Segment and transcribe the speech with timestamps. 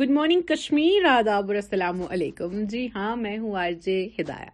[0.00, 4.50] Good morning Kashmir آداب اور السلام علیکم جی ہاں میں ہوں آر جے ہدایہ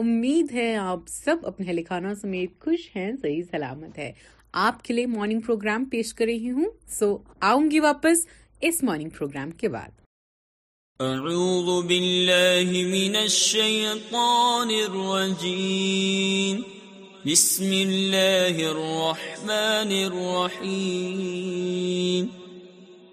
[0.00, 4.10] امید ہے آپ سب اپنے خانوں سمیت خوش ہیں صحیح سلامت ہے
[4.66, 7.08] آپ کے لیے مارننگ پروگرام پیش کر رہی ہوں سو
[7.48, 8.26] آؤں گی واپس
[8.68, 10.00] اس مارننگ پروگرام کے بعد
[11.08, 16.62] اعوذ باللہ من الشیطان الرجیم
[17.28, 20.74] بسم اللہ الرحمن الرحیم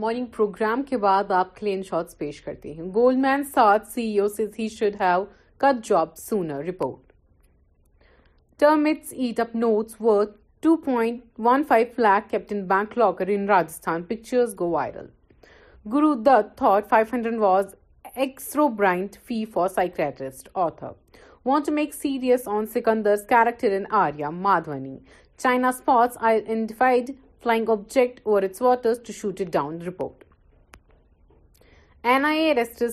[0.00, 4.30] مارننگ پروگرام کے بعد آپ کلین شاٹس پیش کرتے ہیں گولڈ مین ساتھ سی سات
[4.38, 5.24] says he should have
[5.60, 7.12] quit job sooner report
[8.60, 10.30] ٹرمٹس at up notice worth
[10.62, 15.06] two point one five flake captain bank locker in Rajasthan pictures go viral
[15.92, 17.74] Guru Dutt the five hundred was
[18.14, 20.94] ایکسرو Bryant fee for psychiatrists author
[21.46, 24.98] want to make series on سیکندرز character آریا معدونی
[25.42, 27.10] China spots I'd
[27.42, 30.24] flying object اور its waters to shoot it down report
[32.12, 32.86] N I A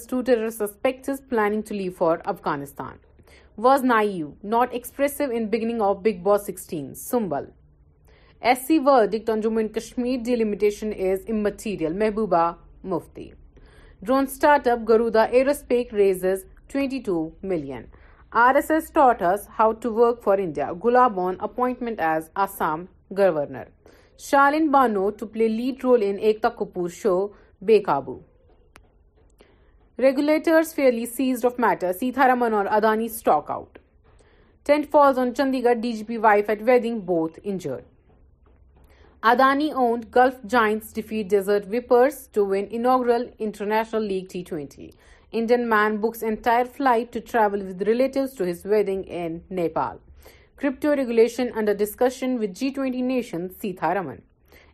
[1.30, 2.98] planning to leave for Afghanistan
[3.64, 6.92] was Nai you not express in beginning of big boss sixteen
[8.50, 10.92] S C world Jammu Kashmir delimitation
[11.44, 12.52] material Mehbooba
[12.96, 13.30] Mufti
[14.02, 16.44] drone start up Garuda aerospace raises
[16.74, 17.84] twenty two million
[18.48, 22.86] R S S ٹارٹرز how to work for India Gulab own appointment as Assam
[23.18, 23.68] governor
[24.22, 27.34] Shalin Bano to play lead role in Ekta Kapoor's show
[27.64, 28.22] Bekabu.
[29.98, 33.80] Regulators fairly seized of matter, Seetharaman or Adani's stock out.
[34.66, 37.86] Tent falls on Chandigarh, DGP wife at wedding, both injured.
[39.24, 44.94] Adani-owned Gulf Giants defeat Desert Vipers to win inaugural International League T20.
[45.32, 49.98] Indian man books entire flight to travel with relatives to his wedding in Nepal
[50.60, 54.22] crypto regulation under discussion with G20 nation Seetharaman.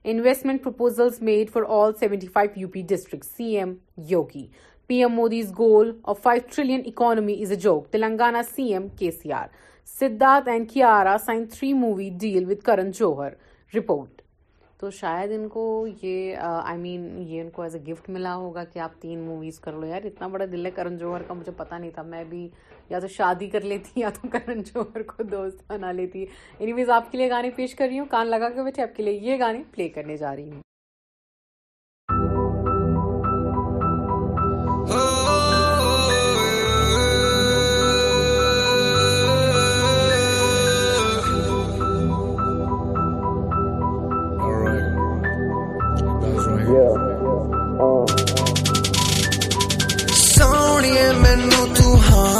[0.03, 4.49] Investment proposals made for all 75 UP districts, CM Yogi.
[4.87, 9.49] PM Modi's goal of 5 trillion economy is a joke, Telangana CM KCR.
[9.85, 13.35] Siddharth and Kiara signed 3-movie deal with Karan Johar.
[13.73, 14.03] Report.
[14.79, 15.61] تو شاید ان کو
[16.01, 19.59] یہ I mean یہ ان کو as a gift ملا ہوگا کہ آپ تین موویز
[19.59, 22.23] کر لو یار اتنا بڑا دل ہے کرن جوہر کا مجھے پتا نہیں تھا میں
[22.29, 22.47] بھی
[22.89, 26.25] یا تو شادی کر لیتی یا تو کرن جوہر کو دوست بنا لیتی
[26.57, 28.95] اینی ویز آپ کے لیے گانے پیش کر رہی ہوں کان لگا کے بیٹھے آپ
[28.95, 30.61] کے لیے یہ گانے پلے کرنے جا رہی ہوں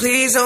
[0.00, 0.36] پلیز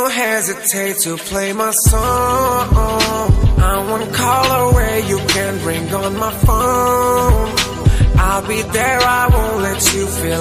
[5.09, 6.53] یو کینگ مف آ
[9.85, 9.89] چھ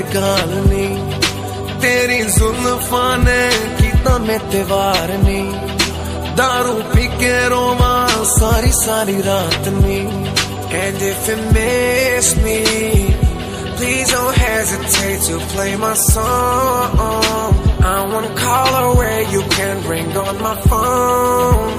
[0.08, 0.86] نکالنی
[1.80, 3.44] تیری زلفا نے
[3.78, 5.42] کیتا میں تیوار نی
[6.38, 7.96] دارو پی کے روما
[8.38, 10.00] ساری ساری رات نی
[10.78, 12.56] And if you miss me
[13.76, 17.52] Please don't hesitate to play my song
[17.92, 21.72] I wanna call her where you can ring on my phone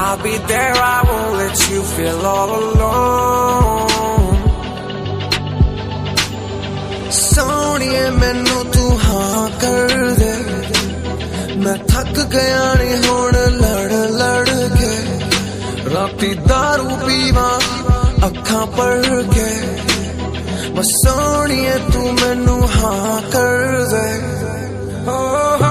[0.00, 2.99] I'll be there, I won't let you feel all alone
[11.64, 13.30] میں تھک گیا نی ہوں
[13.60, 14.44] لڑ لڑ
[14.78, 14.92] کے
[15.94, 17.48] راتی دارو پیوا
[18.28, 19.00] اکھا پڑ
[19.34, 19.48] کے
[20.76, 21.78] بس سونی ہے
[22.46, 23.66] میں ہاں کر
[25.08, 25.69] ہو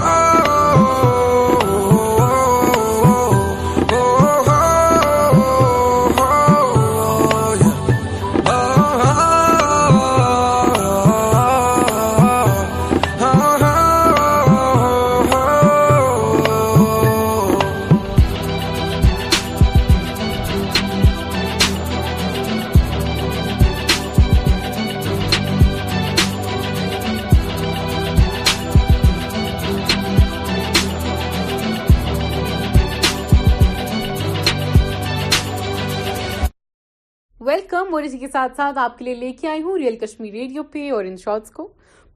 [38.00, 40.62] اور اسی کے ساتھ ساتھ آپ کے کے لیے لے آئی ہوں ریئل کشمیر ریڈیو
[40.72, 41.68] پہ اور ان شارٹس کو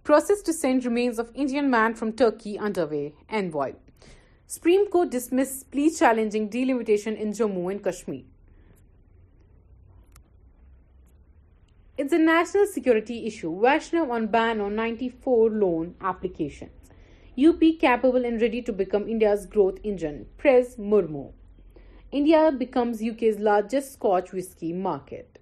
[0.07, 3.07] process to send remains of Indian man from Turkey under way
[3.37, 3.71] and boy
[4.55, 8.21] supreme کو dismisses pleas challenging delimitation in Jammu and Kashmir
[12.03, 16.67] it's a national security issue Vaishnaw on ban on ninety four loan application
[17.41, 21.29] U P capable and ready to become India's growth engine prez Murmu
[22.11, 25.32] India becomes U K's largest scotch whisky market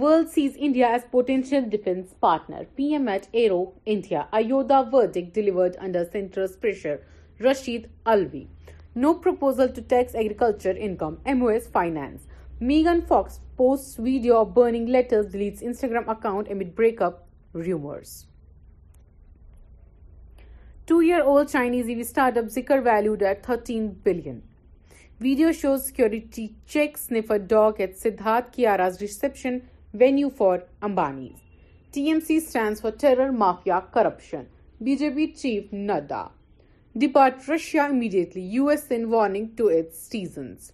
[0.00, 3.62] world sees India as potential defence partner P M at aero
[3.92, 6.96] India آیودا وڈک delivered اڈر central pressure
[7.44, 12.26] Rashid الو proposal to tax agriculture income M O S finance
[12.70, 18.10] Megan Fox post video burning letter delete Instagram account amid break up rumours
[20.88, 24.38] two year old Chinese EV start اپیکر valued at thirteen billion
[25.20, 29.58] video show security check sniffer dog at سارتھ کی آراز reception
[29.94, 31.32] venue for Ambanis
[31.94, 34.42] T M C stand for terror mafia corruption
[34.84, 36.22] B J P chief Nadda
[37.00, 40.70] depart Russia immediately U S in warning to its citizens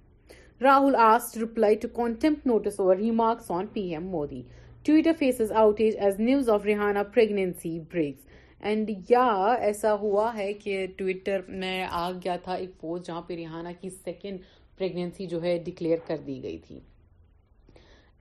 [0.62, 4.40] Rahul as reply to contempt notice over remarks on P M Modi
[4.86, 8.26] Twitter faces outage as news of Rihanna pregnancy breaks
[8.62, 9.26] and یا
[9.66, 13.90] ایسا ہوا ہے کہ Twitter میں آ گیا تھا ایک post جہاں پہ ریحانہ کی
[14.04, 14.40] سیکنڈ
[14.78, 16.80] پریگنینسی جو ہے ڈکلیئر کر دی گئی تھی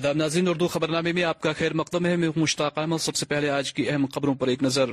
[0.00, 3.26] آداب ناظرین اردو خبرنامے میں آپ کا خیر مقدم ہے میں مشتاق احمد سب سے
[3.34, 4.90] پہلے آج کی اہم خبروں پر ایک نظر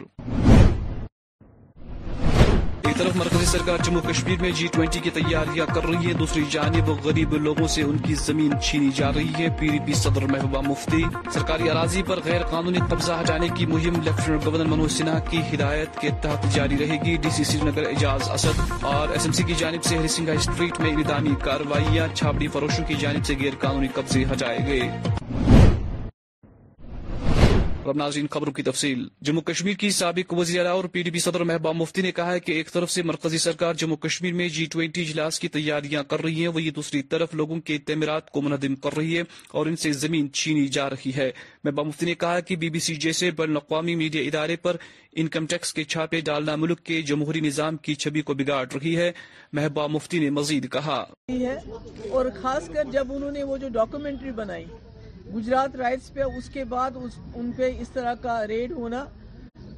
[2.98, 6.90] طرف مرکزی سرکار جموں کشمیر میں جی ٹوئنٹی کی تیاریاں کر رہی ہے دوسری جانب
[7.06, 10.62] غریب لوگوں سے ان کی زمین چھینی جا رہی ہے پی ڈی پی صدر محبوبہ
[10.68, 15.42] مفتی سرکاری اراضی پر غیر قانونی قبضہ ہٹانے کی مہم لیفٹیننٹ گورنر منوج سنہا کی
[15.54, 19.32] ہدایت کے تحت جاری رہے گی ڈی سی سری نگر اعجاز اسد اور ایس ایم
[19.38, 23.36] سی کی جانب سے ہری سنگھا اسٹریٹ میں اندامی کاروائیاں چھاپڑی فروشوں کی جانب سے
[23.40, 25.67] غیر قانونی قبضے ہٹائے گئے
[27.88, 31.44] اور ناظرین خبروں کی تفصیل جموں کشمیر کی سابق وزیر اور پی ڈی پی صدر
[31.50, 34.66] محبوب مفتی نے کہا ہے کہ ایک طرف سے مرکزی سرکار جموں کشمیر میں جی
[34.72, 38.42] ٹوئنٹی اجلاس کی تیاریاں کر رہی ہیں وہ یہ دوسری طرف لوگوں کے تعمیرات کو
[38.42, 39.24] منہدم کر رہی ہے
[39.60, 41.32] اور ان سے زمین چھینی جا رہی ہے
[41.64, 44.76] محبوب مفتی نے کہا کہ بی بی سی جیسے بین الاقوامی میڈیا ادارے پر
[45.22, 49.12] انکم ٹیکس کے چھاپے ڈالنا ملک کے جمہوری نظام کی چھبی کو بگاڑ رہی ہے
[49.54, 51.04] محبوب مفتی نے مزید کہا
[52.12, 54.66] اور خاص کر جب انہوں نے وہ جو ڈاکومنٹری بنائی
[55.34, 56.92] گجرات رائٹس پہ اس کے بعد
[57.36, 59.04] ان پہ اس طرح کا ریڈ ہونا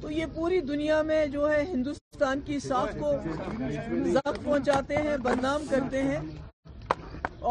[0.00, 3.12] تو یہ پوری دنیا میں جو ہے ہندوستان کی صاف کو
[4.44, 6.20] پہنچاتے ہیں بدنام کرتے ہیں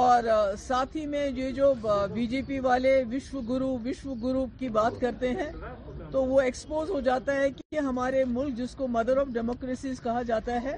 [0.04, 0.24] اور
[0.66, 1.74] ساتھ ہی میں یہ جو
[2.14, 5.52] بی جے پی والے وشو گرو وشو گرو کی بات کرتے ہیں
[6.12, 10.22] تو وہ ایکسپوز ہو جاتا ہے کہ ہمارے ملک جس کو مدر آف ڈیموکریسیز کہا
[10.32, 10.78] جاتا ہے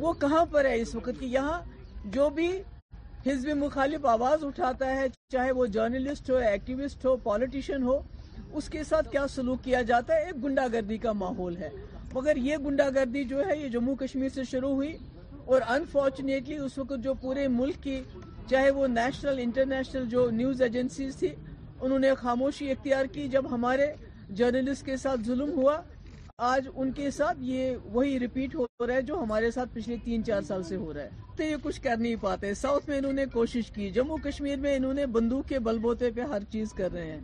[0.00, 1.60] وہ کہاں پر ہے اس وقت یہاں
[2.16, 2.50] جو بھی
[3.28, 7.98] حزب مخالف آواز اٹھاتا ہے چاہے وہ جرنلسٹ ہو ایکٹیوسٹ ہو پالیٹیشن ہو
[8.58, 11.68] اس کے ساتھ کیا سلوک کیا جاتا ہے ایک گنڈا گردی کا ماحول ہے
[12.14, 14.96] مگر یہ گنڈا گردی جو ہے یہ جموں کشمیر سے شروع ہوئی
[15.52, 18.00] اور انفارچونیٹلی اس وقت جو پورے ملک کی
[18.50, 21.34] چاہے وہ نیشنل انٹرنیشنل جو نیوز ایجنسیز تھی
[21.80, 23.92] انہوں نے خاموشی اختیار کی جب ہمارے
[24.40, 25.76] جرنلسٹ کے ساتھ ظلم ہوا
[26.46, 30.24] آج ان کے ساتھ یہ وہی ریپیٹ ہو رہا ہے جو ہمارے ساتھ پچھلے تین
[30.24, 33.12] چار سال سے ہو رہا ہے تو یہ کچھ کر نہیں پاتے ساؤتھ میں انہوں
[33.12, 36.72] نے کوشش کی جموں کشمیر میں انہوں نے بندوق کے بل بوتے پہ ہر چیز
[36.78, 37.18] کر رہے ہیں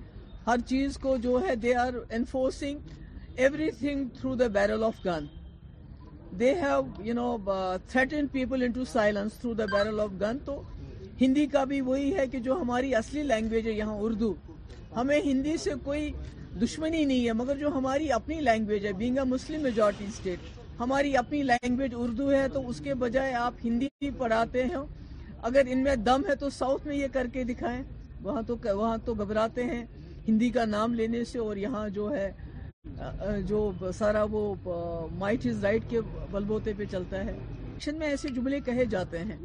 [0.47, 2.91] ہر چیز کو جو ہے they are enforcing
[3.79, 5.27] everything through the barrel of gun
[6.41, 7.31] they have you know
[7.91, 10.61] threaten people into silence through the barrel of gun تو
[11.21, 14.35] ہندی کا بھی وہی ہے کہ جو ہماری اصلی لینگویج ہے یہاں اردو
[14.97, 16.11] ہمیں ہندی سے کوئی
[16.63, 20.35] دشمنی نہیں ہے مگر جو ہماری اپنی لینگویج ہے مسلم میجورٹی
[20.81, 24.77] ہماری اپنی لینگویج اردو ہے تو اس کے بجائے آپ ہندی بھی پڑھاتے ہیں
[25.49, 27.83] اگر ان میں دم ہے تو ساؤتھ میں یہ کر کے دکھائیں
[28.23, 29.85] وہاں تو وہاں تو گھبراتے ہیں
[30.29, 32.31] ہندی کا نام لینے سے اور یہاں جو ہے
[33.49, 38.85] جو سارا وہ مائٹ از رائٹ کے بلبوتے پہ چلتا ہے میں ایسے جملے کہے
[38.91, 39.37] جاتے ہیں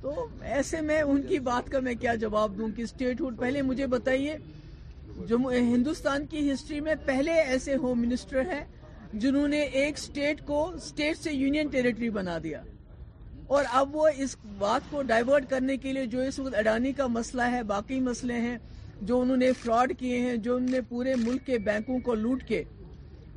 [0.00, 2.84] تو ایسے میں ان کی بات کا میں کیا جواب دوں کہ
[3.38, 4.36] پہلے مجھے بتائیے
[5.26, 8.64] جم ہندوستان کی ہسٹری میں پہلے ایسے ہوم منسٹر ہیں
[9.20, 12.62] جنہوں نے ایک سٹیٹ کو سٹیٹ سے یونین ٹیریٹری بنا دیا
[13.56, 17.06] اور اب وہ اس بات کو ڈائیورٹ کرنے کے لیے جو اس وقت اڈانی کا
[17.06, 18.56] مسئلہ ہے باقی مسئلے ہیں
[19.10, 22.42] جو انہوں نے فراڈ کیے ہیں جو انہوں نے پورے ملک کے بینکوں کو لوٹ
[22.48, 22.62] کے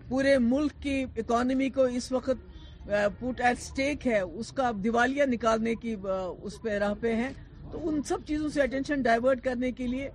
[0.10, 5.76] پورے ملک کی اکانومی کو اس وقت پٹ ایٹ سٹیک ہے اس کا دیوالیہ نکالنے
[5.82, 7.30] کی اس پہ رہ پہ ہیں
[7.72, 10.10] تو ان سب چیزوں سے اٹینشن ڈائیورٹ کرنے کے لیے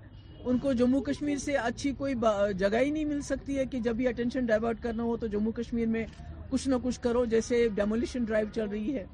[0.50, 2.14] ان کو جموں کشمیر سے اچھی کوئی
[2.58, 5.52] جگہ ہی نہیں مل سکتی ہے کہ جب بھی اٹینشن ڈائیورٹ کرنا ہو تو جموں
[5.52, 6.04] کشمیر میں
[6.50, 9.04] کچھ نہ کچھ کرو جیسے ڈیمولیشن ڈرائیو چل رہی ہے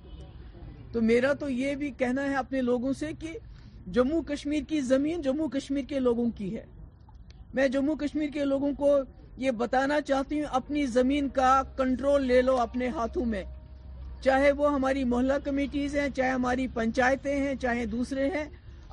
[0.93, 3.33] تو میرا تو یہ بھی کہنا ہے اپنے لوگوں سے کہ
[3.99, 6.65] جموں کشمیر کی زمین جموں کشمیر کے لوگوں کی ہے
[7.55, 8.97] میں جموں کشمیر کے لوگوں کو
[9.47, 13.45] یہ بتانا چاہتی ہوں اپنی زمین کا کنٹرول لے لو اپنے ہاتھوں میں
[14.25, 18.49] چاہے وہ ہماری محلہ کمیٹیز ہیں چاہے ہماری پنچایتیں ہیں چاہے دوسرے ہیں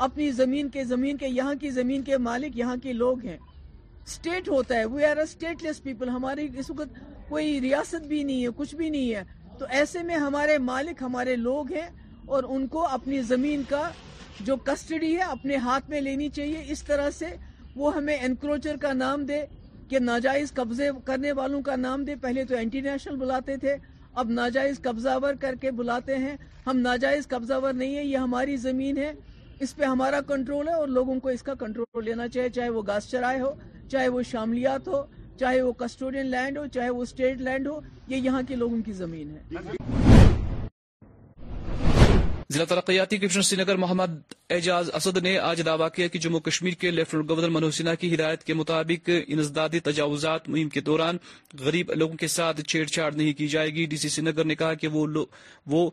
[0.05, 4.47] اپنی زمین کے زمین کے یہاں کی زمین کے مالک یہاں کے لوگ ہیں اسٹیٹ
[4.49, 5.03] ہوتا ہے وی
[5.63, 9.23] لیس پیپل ہماری اس وقت کوئی ریاست بھی نہیں ہے کچھ بھی نہیں ہے
[9.59, 11.89] تو ایسے میں ہمارے مالک ہمارے لوگ ہیں
[12.35, 13.89] اور ان کو اپنی زمین کا
[14.47, 17.35] جو کسٹڈی ہے اپنے ہاتھ میں لینی چاہیے اس طرح سے
[17.75, 19.41] وہ ہمیں انکروچر کا نام دے
[19.89, 23.75] کہ ناجائز قبضے کرنے والوں کا نام دے پہلے تو نیشنل بلاتے تھے
[24.21, 26.35] اب ناجائز قبضہ ور کر کے بلاتے ہیں
[26.67, 29.11] ہم ناجائز قبضہ ور نہیں ہے یہ ہماری زمین ہے
[29.63, 32.81] اس پہ ہمارا کنٹرول ہے اور لوگوں کو اس کا کنٹرول لینا چاہیے چاہے وہ
[32.87, 33.51] گاس چرائے ہو
[33.91, 35.01] چاہے وہ شاملیات ہو
[35.39, 38.91] چاہے وہ کسٹوڈین لینڈ ہو چاہے وہ اسٹیٹ لینڈ ہو یہ یہاں کے لوگوں کی
[39.03, 39.77] زمین ہے
[42.53, 44.15] ضلع ترقیاتی کمشنر سری نگر محمد
[44.53, 48.43] اعجاز اسد نے آج دعویٰ کیا کہ جموں کشمیر کے لیفٹنٹ گورنر سنہا کی ہدایت
[48.43, 51.17] کے مطابق انسدادی تجاوزات مہم کے دوران
[51.65, 54.55] غریب لوگوں کے ساتھ چھیڑ چھاڑ نہیں کی جائے گی ڈی سی سری نگر نے
[54.63, 55.89] کہا کہ وہ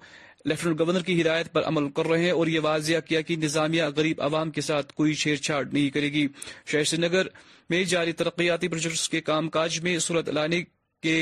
[0.48, 3.82] لیفٹنٹ گورنر کی ہدایت پر عمل کر رہے ہیں اور یہ واضح کیا کہ نظامیہ
[3.96, 6.26] غریب عوام کے ساتھ کوئی چھیڑ چھاڑ نہیں کرے گی
[6.72, 7.26] شہر سری نگر
[7.70, 10.62] میں جاری ترقیاتی پروجیکٹس کے کام کاج میں صورت لانے
[11.02, 11.16] کے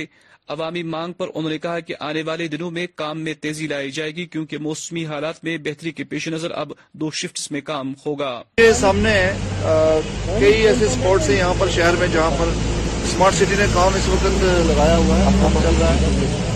[0.54, 3.90] عوامی مانگ پر انہوں نے کہا کہ آنے والے دنوں میں کام میں تیزی لائی
[3.98, 7.94] جائے گی کیونکہ موسمی حالات میں بہتری کے پیش نظر اب دو شفٹس میں کام
[8.06, 8.32] ہوگا
[8.80, 9.14] سامنے
[9.62, 15.18] کئی ایسے ہیں یہاں پر شہر میں جہاں پر نے کام اس وقت لگایا ہوا
[15.18, 16.52] ہے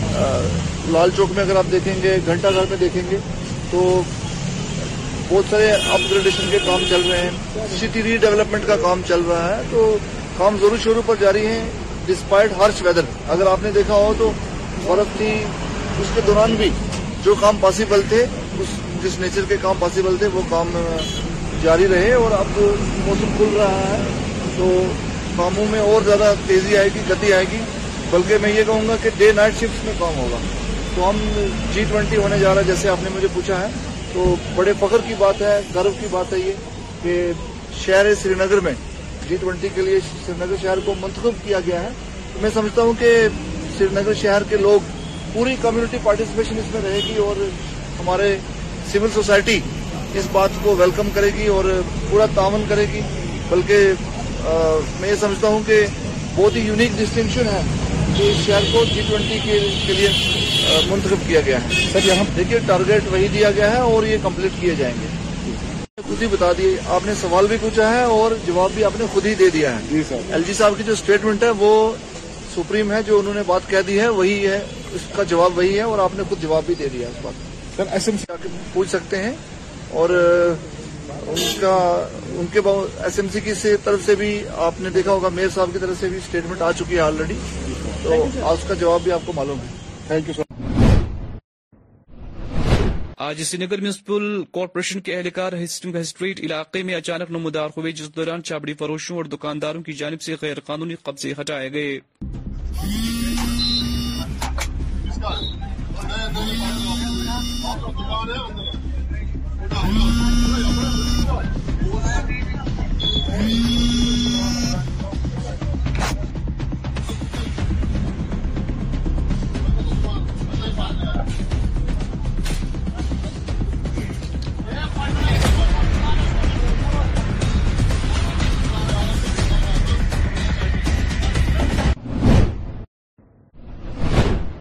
[0.92, 3.16] لال چوک میں اگر آپ دیکھیں گے گھنٹہ گھر میں دیکھیں گے
[3.70, 3.80] تو
[5.30, 9.22] بہت سارے اپ گریڈیشن کے کام چل رہے ہیں سٹی ری ڈیولپمنٹ کا کام چل
[9.28, 9.84] رہا ہے تو
[10.36, 11.62] کام ضرور شروع پر جاری ہیں
[12.06, 14.30] ڈسپائٹ ہارش ویدر اگر آپ نے دیکھا ہو تو
[14.86, 15.30] برف تھی
[16.02, 16.68] اس کے دوران بھی
[17.24, 18.24] جو کام پاسبل تھے
[18.60, 20.70] اس جس نیچر کے کام پاسبل تھے وہ کام
[21.62, 22.58] جاری رہے اور اب
[23.06, 23.98] موسم کھل رہا ہے
[24.56, 24.70] تو
[25.36, 27.58] کاموں میں اور زیادہ تیزی آئے گی گتی آئے گی
[28.10, 30.36] بلکہ میں یہ کہوں گا کہ ڈے نائٹ شفٹ میں کام ہوگا
[30.94, 31.16] تو ہم
[31.72, 33.66] جی ٹوینٹی ہونے جا رہا ہے جیسے آپ نے مجھے پوچھا ہے
[34.12, 36.52] تو بڑے فخر کی بات ہے گرو کی بات ہے یہ
[37.02, 37.16] کہ
[37.84, 38.72] شہر سری نگر میں
[39.28, 41.88] جی ٹوینٹی کے لیے سری نگر شہر کو منتخب کیا گیا ہے
[42.32, 43.10] تو میں سمجھتا ہوں کہ
[43.78, 44.86] سری نگر شہر کے لوگ
[45.32, 47.42] پوری کمیونٹی پارٹیسپیشن اس میں رہے گی اور
[47.98, 48.36] ہمارے
[48.92, 49.58] سول سوسائٹی
[50.18, 51.64] اس بات کو ویلکم کرے گی اور
[52.10, 53.00] پورا تعاون کرے گی
[53.50, 53.92] بلکہ
[55.00, 55.84] میں یہ سمجھتا ہوں کہ
[56.36, 57.60] بہت ہی یونیک ڈسٹنکشن ہے
[58.16, 59.58] شہر کو جی ٹوینٹی کے
[59.92, 60.08] لیے
[60.88, 64.52] منتخب کیا گیا ہے سر یہاں دیکھیے ٹارگیٹ وہی دیا گیا ہے اور یہ کمپلیٹ
[64.60, 65.06] کیے جائیں گے
[65.44, 65.52] جی۔
[66.06, 69.06] خود ہی بتا دی آپ نے سوال بھی پوچھا ہے اور جواب بھی آپ نے
[69.12, 71.70] خود ہی دے دیا ہے ایل جی صاحب کی جو اسٹیٹمنٹ ہے وہ
[72.54, 74.58] سپریم ہے جو انہوں نے بات کہہ دی ہے وہی ہے
[74.94, 78.00] اس کا جواب وہی ہے اور آپ نے خود جواب بھی دے دیا اس بات
[78.04, 79.32] سر سی پوچھ سکتے ہیں
[80.00, 80.08] اور
[81.62, 82.60] ان کے
[83.04, 83.52] ایس ایم سی کی
[83.84, 84.30] طرف سے بھی
[84.66, 87.34] آپ نے دیکھا ہوگا میئر صاحب کی طرف سے بھی اسٹیٹمنٹ آ چکی ہے آلریڈی
[88.02, 88.24] تو
[88.68, 89.58] کا جواب بھی آپ کو معلوم
[90.10, 90.16] ہے
[93.28, 98.42] آج سری نگر میونسپل کارپوریشن کے اہلکار اسٹریٹ علاقے میں اچانک نمودار ہوئے جس دوران
[98.50, 101.98] چابڑی فروشوں اور دکانداروں کی جانب سے غیر قانونی قبضے ہٹائے گئے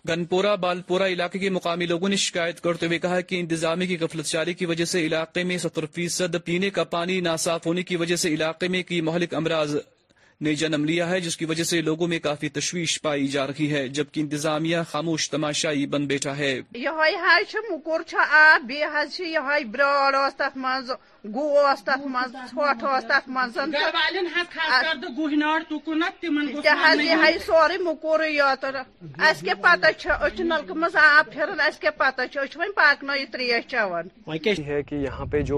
[0.08, 4.26] گنپورہ بالپورہ علاقے کے مقامی لوگوں نے شکایت کرتے ہوئے کہا کہ انتظامی کی غفلت
[4.28, 8.16] شاری کی وجہ سے علاقے میں ستر فیصد پینے کا پانی ناصاف ہونے کی وجہ
[8.24, 9.76] سے علاقے میں کی مہلک امراض
[10.46, 13.72] نے جنم لیا ہے جس کی وجہ سے لوگوں میں کافی تشویش پائی جا رہی
[13.72, 16.90] ہے جبکہ انتظامیہ خاموش تماشائی بن بیٹھا ہے یہ
[19.24, 19.38] یہ
[21.34, 23.58] گوس اوس تتھ منٛز ژھۄٹھ اوس تتھ منٛز
[26.64, 31.32] تہِ حظ یِہے سورُے مۄکورٕے یوت اسہِ کیٛاہ پتہ چھِ أسۍ چھِ نلکہٕ منٛز آب
[31.34, 34.32] پھِران اسہِ کیٛاہ پتہ چھِ أسۍ چھِ وۄنۍ پاکنٲیِتھ ترٛیش چٮ۪وان
[34.68, 35.58] ہے کہ یہاں پہ جو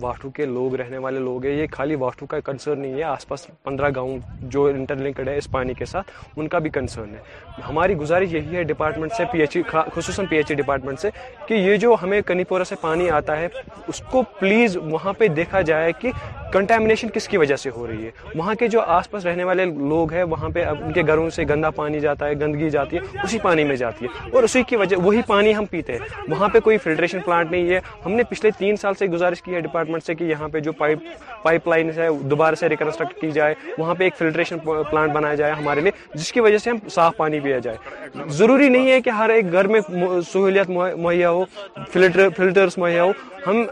[0.00, 3.26] واٹو کے لوگ رہنے والے لوگ ہیں یہ خالی واٹو کا کنسرن نہیں ہے آس
[3.28, 4.18] پاس پندرہ گاؤں
[4.52, 7.20] جو انٹر لنکڈ ہے اس پانی کے ساتھ ان کا بھی کنسرن ہے
[7.68, 9.62] ہماری گزارش یہی ہے ڈپارٹمنٹ سے پی ایچ ای
[9.94, 11.08] خصوصاً پی ایچ ای ڈپارٹمنٹ سے
[11.48, 13.48] کہ یہ جو ہمیں کنی پورہ سے پانی آتا ہے
[13.88, 16.10] اس کو پلیز وہاں پہ دیکھا جائے کہ
[16.52, 19.64] کنٹامنیشن کس کی وجہ سے ہو رہی ہے وہاں کے جو آس پاس رہنے والے
[19.88, 23.18] لوگ ہیں وہاں پہ ان کے گھروں سے گندا پانی جاتا ہے گندگی جاتی ہے
[23.24, 26.48] اسی پانی میں جاتی ہے اور اسی کی وجہ وہی پانی ہم پیتے ہیں وہاں
[26.52, 29.60] پہ کوئی فلٹریشن پلانٹ نہیں ہے ہم نے پچھلے تین سال سے گزارش کی ہے
[29.68, 30.98] ڈپارٹمنٹ سے کہ یہاں پہ جو پائپ
[31.42, 34.58] پائپ لائنس ہے دوبارہ سے ریکنسٹرکٹ کی جائے وہاں پہ ایک فلٹریشن
[34.90, 38.68] پلانٹ بنایا جائے ہمارے لیے جس کی وجہ سے ہم صاف پانی پیا جائے ضروری
[38.68, 39.80] نہیں ہے کہ ہر ایک گھر میں
[40.32, 41.44] سہولیت مہیا ہو
[41.92, 43.12] فلٹر فلٹرس مہیا ہو
[43.46, 43.64] ہم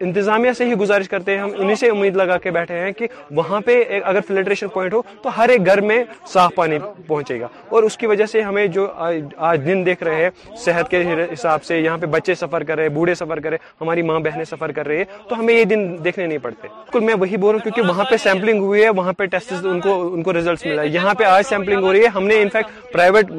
[0.00, 3.06] انتظامیہ سے ہی گزارش کرتے ہیں ہم انہیں سے امید لگا کے بیٹھے ہیں کہ
[3.36, 6.02] وہاں پہ اگر فلٹریشن ہو تو ہر ایک گھر میں
[6.32, 10.22] صاف پانی پہنچے گا اور اس کی وجہ سے ہمیں جو آج دن دیکھ رہے
[10.22, 11.02] ہیں صحت کے
[11.32, 14.02] حساب سے یہاں پہ بچے سفر کر رہے ہیں بوڑھے سفر کر رہے ہیں ہماری
[14.10, 17.14] ماں بہنیں سفر کر رہی ہے تو ہمیں یہ دن دیکھنے نہیں پڑتے بالکل میں
[17.20, 19.80] وہی بول رہا ہوں کیونکہ وہاں پہ سیمپلنگ ہوئی ہے وہاں پہ ٹیسٹ ان
[20.22, 23.30] کو ریزلٹس ملا ہے یہاں پہ آج سیمپلنگ ہو رہی ہے ہم نے انفیکٹ پرائیویٹ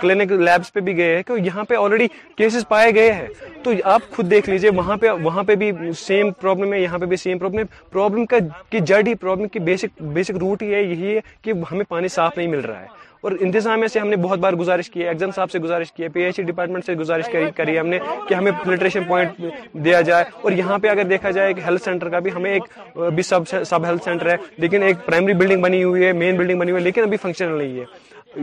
[0.00, 3.26] کلینک لیبس پہ بھی گئے ہیں کہ یہاں پہ آلریڈی کیسز پائے گئے ہیں
[3.62, 7.06] تو آپ خود دیکھ لیجئے وہاں پہ وہاں پہ بھی سیم پرابلم ہے یہاں پہ
[7.06, 8.36] بھی سیم پرابلم ہے پرابلم کا
[8.70, 12.08] کی جڑ ہی پرابلم کی بیسک بیسک روٹ ہی ہے یہی ہے کہ ہمیں پانی
[12.16, 15.08] صاف نہیں مل رہا ہے اور انتظامیہ سے ہم نے بہت بار گزارش کی ہے
[15.08, 17.98] ایگزام صاحب سے گزارش کی ہے پی ایچ ڈی ڈپارٹمنٹ سے گزارش کری ہم نے
[18.28, 19.40] کہ ہمیں فلٹریشن پوائنٹ
[19.84, 22.96] دیا جائے اور یہاں پہ اگر دیکھا جائے کہ ہیلتھ سینٹر کا بھی ہمیں ایک
[23.14, 26.58] بھی سب سب ہیلتھ سینٹر ہے لیکن ایک پرائمری بلڈنگ بنی ہوئی ہے مین بلڈنگ
[26.58, 27.84] بنی ہوئی ہے لیکن ابھی فنکشنل نہیں ہے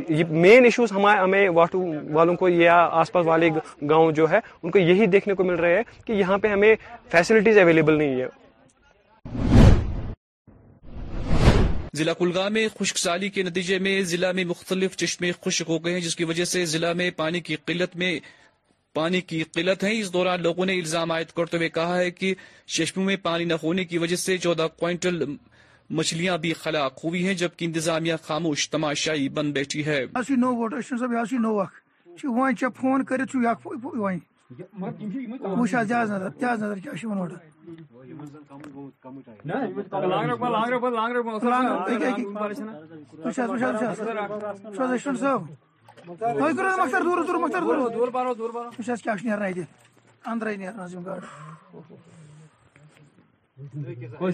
[0.09, 3.49] یہ مین ایشوز ہمیں واٹو والوں کو یا آس پاس والے
[3.89, 6.73] گاؤں جو ہے ان کو یہی دیکھنے کو مل رہے ہیں کہ یہاں پہ ہمیں
[7.11, 8.27] فیسلٹیز اویلیبل نہیں ہے
[11.97, 15.93] ضلع کلگا میں خشک سالی کے نتیجے میں ضلع میں مختلف چشمے خشک ہو گئے
[15.93, 16.63] ہیں جس کی وجہ سے
[16.97, 18.19] میں پانی کی قلت میں
[18.95, 22.33] پانی کی قلت ہے اس دوران لوگوں نے الزام عائد کرتے ہوئے کہا ہے کہ
[22.77, 25.23] چشموں میں پانی نہ ہونے کی وجہ سے چودہ کوئنٹل
[25.97, 29.99] مچھلیاں بھی خلاق ہوئی ہیں جبکہ انتظامیہ خاموش تماشائی بن بیٹھی ہے
[30.41, 33.35] نوٹر عرشن صاحب فون کروٹ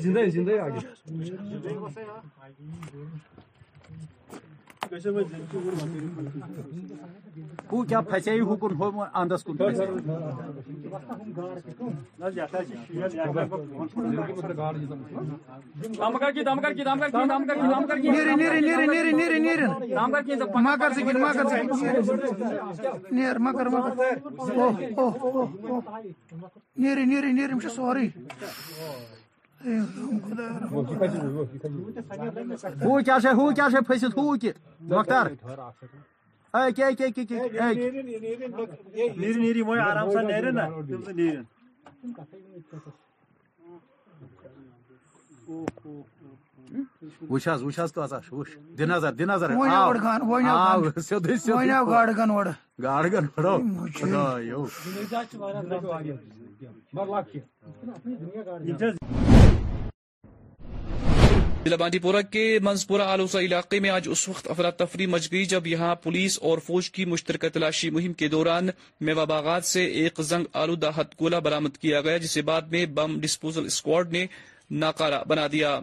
[0.01, 0.81] جی جی آگے
[7.69, 8.17] کیا پا
[8.51, 9.53] حکم ہو اندس کن
[16.57, 16.83] مگر
[26.77, 28.07] نیر نیری سوری
[29.65, 30.23] حظ
[30.67, 31.63] پھسخت
[47.29, 47.49] وچ
[47.93, 49.29] تو شوش دن دن
[52.83, 53.53] گاڑا
[61.69, 65.93] ضلع پورہ کے منزپورہ آلوزہ علاقے میں آج اس وقت افراتفری مچ گئی جب یہاں
[66.03, 68.69] پولیس اور فوج کی مشترکہ تلاشی مہم کے دوران
[69.07, 73.65] میوہ باغات سے ایک زنگ آلودہ گولہ برامد کیا گیا جسے بعد میں بم ڈسپوزل
[73.65, 74.25] اسکواڈ نے
[74.83, 75.79] ناکارہ بنا دیا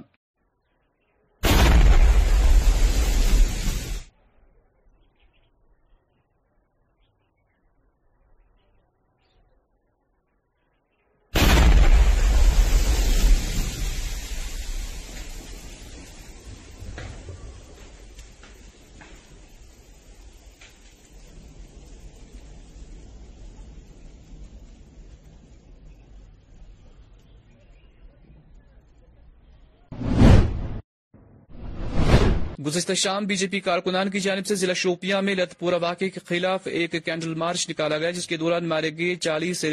[32.66, 36.08] گزشتہ شام بی جے پی کارکنان کی جانب سے ضلع شوپیاں میں لت پورا واقعے
[36.14, 39.64] کے خلاف ایک کینڈل مارچ نکالا گیا جس کے دوران مارے گئے چالیس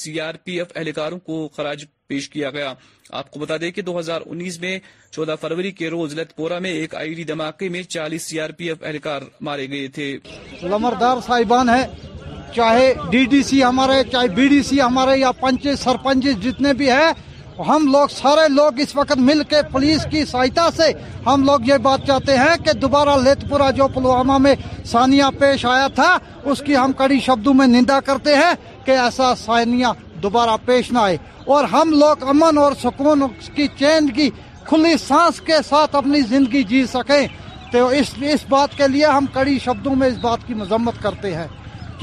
[0.00, 2.72] سی آر پی ایف اہلکاروں کو خراج پیش کیا گیا
[3.20, 4.78] آپ کو بتا دیں کہ دو ہزار انیس میں
[5.12, 8.50] چودہ فروری کے روز لت پورا میں ایک آئی ڈی دھماکے میں چالیس سی آر
[8.58, 10.16] پی ایف اہلکار مارے گئے تھے
[10.62, 11.16] لمردار
[11.68, 11.82] ہے
[12.56, 16.90] چاہے ڈی ڈی سی ہمارے چاہے بی ڈی سی ہمارے یا پنچ سرپنچ جتنے بھی
[16.90, 17.12] ہیں
[17.68, 20.90] ہم لوگ سارے لوگ اس وقت مل کے پولیس کی سہایتا سے
[21.26, 24.54] ہم لوگ یہ بات چاہتے ہیں کہ دوبارہ لیت پورا جو پلوامہ میں
[24.90, 26.16] ثانیہ پیش آیا تھا
[26.50, 28.52] اس کی ہم کڑی شبدوں میں نندا کرتے ہیں
[28.84, 29.86] کہ ایسا ثانیہ
[30.22, 31.16] دوبارہ پیش نہ آئے
[31.54, 33.22] اور ہم لوگ امن اور سکون
[33.54, 34.28] کی چین کی
[34.68, 37.26] کھلی سانس کے ساتھ اپنی زندگی جی سکیں
[37.72, 41.34] تو اس اس بات کے لیے ہم کڑی شبدوں میں اس بات کی مذمت کرتے
[41.34, 41.46] ہیں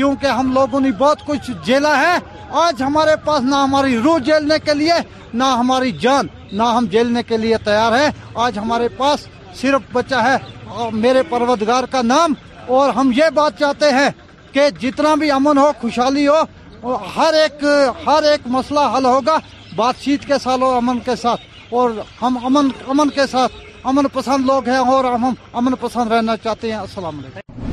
[0.02, 2.16] کیونکہ ہم لوگوں نے بہت کچھ جیلا ہے
[2.62, 4.94] آج ہمارے پاس نہ ہماری روح جیلنے کے لیے
[5.40, 8.08] نہ ہماری جان نہ ہم جیلنے کے لیے تیار ہے
[8.46, 9.26] آج ہمارے پاس
[9.62, 10.38] صرف بچہ ہے
[11.04, 12.34] میرے پروتگار کا نام
[12.76, 14.10] اور ہم یہ بات چاہتے ہیں
[14.54, 17.64] کہ جتنا بھی امن ہو خوشحالی ہو ہر ایک
[18.08, 19.38] ہر ایک مسئلہ حل ہوگا
[19.76, 23.52] بات چیت کے ساتھ امن کے ساتھ اور ہم امن امن کے ساتھ
[23.94, 27.70] امن پسند لوگ ہیں اور ہم امن پسند رہنا چاہتے ہیں السلام علیکم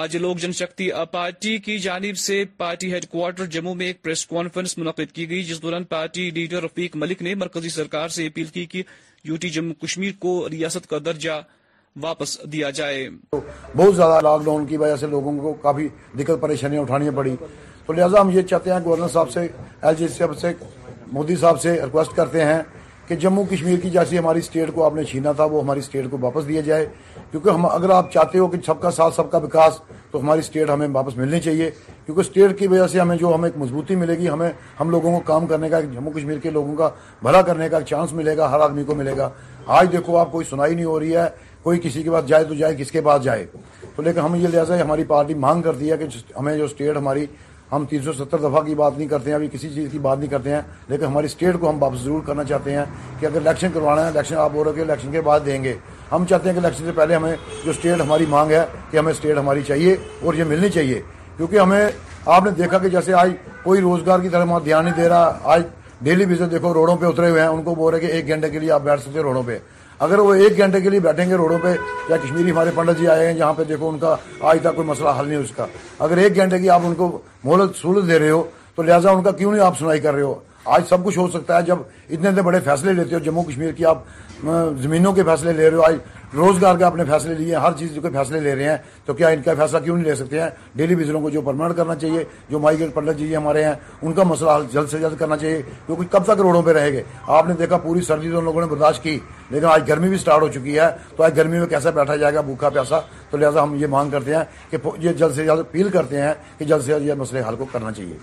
[0.00, 4.24] آج لوک جن شکتی پارٹی کی جانب سے پارٹی ہیڈ کوارٹر جموں میں ایک پریس
[4.26, 8.44] کانفرنس منعقد کی گئی جس دوران پارٹی لیڈر رفیق ملک نے مرکزی سرکار سے اپیل
[8.54, 8.82] کی کہ
[9.28, 11.32] یوٹی جموں کشمیر کو ریاست کا درجہ
[12.02, 16.82] واپس دیا جائے بہت زیادہ لاک ڈاؤن کی وجہ سے لوگوں کو کافی دقت پریشانیاں
[16.82, 17.36] اٹھانی پڑی
[17.86, 19.48] تو لہٰذا ہم یہ چاہتے ہیں گورنر صاحب سے
[19.98, 20.52] جی
[21.12, 22.60] مودی صاحب سے ریکویسٹ کرتے ہیں
[23.08, 26.06] کہ جموں کشمیر کی جیسی ہماری اسٹیٹ کو آپ نے چھینا تھا وہ ہماری اسٹیٹ
[26.10, 26.84] کو واپس دیا جائے
[27.30, 30.40] کیونکہ ہم اگر آپ چاہتے ہو کہ سب کا ساتھ سب کا وکاس تو ہماری
[30.40, 31.70] اسٹیٹ ہمیں واپس ملنی چاہیے
[32.06, 34.48] کیونکہ اسٹیٹ کی وجہ سے ہمیں جو ہمیں ایک مضبوطی ملے گی ہمیں
[34.80, 36.88] ہم لوگوں کو کام کرنے کا جموں کشمیر کے لوگوں کا
[37.22, 39.28] بھلا کرنے کا چانس ملے گا ہر آدمی کو ملے گا
[39.78, 41.28] آج دیکھو آپ کوئی سنائی نہیں ہو رہی ہے
[41.62, 43.44] کوئی کسی کے پاس جائے تو جائے کس کے پاس جائے
[43.96, 46.06] تو لیکن ہمیں یہ لہٰذا ہماری پارٹی مانگ کرتی ہے کہ
[46.38, 47.26] ہمیں جو اسٹیٹ ہماری
[47.72, 50.18] ہم تین سو ستر دفعہ کی بات نہیں کرتے ہیں ابھی کسی چیز کی بات
[50.18, 52.84] نہیں کرتے ہیں لیکن ہماری اسٹیٹ کو ہم واپس ضرور کرنا چاہتے ہیں
[53.20, 55.62] کہ اگر الیکشن کروانا ہے الیکشن آپ بول رہے ہیں کہ الیکشن کے بعد دیں
[55.64, 55.72] گے
[56.12, 59.12] ہم چاہتے ہیں کہ الیکشن سے پہلے ہمیں جو اسٹیٹ ہماری مانگ ہے کہ ہمیں
[59.12, 61.00] اسٹیٹ ہماری چاہیے اور یہ ملنی چاہیے
[61.36, 61.84] کیونکہ ہمیں
[62.34, 63.32] آپ نے دیکھا کہ جیسے آج
[63.62, 65.62] کوئی روزگار کی طرف دھیان نہیں دے رہا آج
[66.04, 68.50] ڈیلی بزنس دیکھو روڈوں پہ اترے ہوئے ہیں ان کو بول رہے کہ ایک گھنٹے
[68.50, 69.58] کے لیے آپ بیٹھ سکتے روڈوں پہ
[70.04, 71.72] اگر وہ ایک گھنٹے کے لیے بیٹھیں گے روڈوں پہ
[72.08, 74.14] یا کشمیری ہمارے پنڈت جی آئے ہیں جہاں پہ دیکھو ان کا
[74.50, 75.66] آج تک کوئی مسئلہ حل نہیں اس کا
[76.06, 78.42] اگر ایک گھنٹے کی آپ ان کو مہلت سہولت دے رہے ہو
[78.74, 80.34] تو لہٰذا ان کا کیوں نہیں آپ سنائی کر رہے ہو
[80.74, 81.78] آج سب کچھ ہو سکتا ہے جب
[82.08, 84.02] اتنے اتنے بڑے فیصلے لیتے ہو جموں کشمیر کی آپ
[84.42, 85.96] زمینوں کے فیصلے لے رہے ہو آج
[86.34, 88.76] روزگار کے اپنے فیصلے لیے ہر چیز کے فیصلے لے رہے ہیں
[89.06, 91.76] تو کیا ان کا فیصلہ کیوں نہیں لے سکتے ہیں ڈیلی ویزروں کو جو پرماننٹ
[91.76, 95.18] کرنا چاہیے جو مائیگریٹ کے پنڈت جی ہمارے ہیں ان کا مسئلہ جلد سے جلد
[95.18, 97.02] کرنا چاہیے کیونکہ کب تک روڈوں پہ رہے گے
[97.36, 99.18] آپ نے دیکھا پوری سردی تو ان لوگوں نے برداشت کی
[99.50, 102.34] لیکن آج گرمی بھی اسٹارٹ ہو چکی ہے تو آج گرمی میں کیسا بیٹھا جائے
[102.34, 103.00] گا بھوکا پیاسا
[103.30, 106.32] تو لہٰذا ہم یہ مانگ کرتے ہیں کہ یہ جلد سے جلد اپیل کرتے ہیں
[106.58, 108.14] کہ جلد سے جلد یہ مسئلے حال کو کرنا چاہیے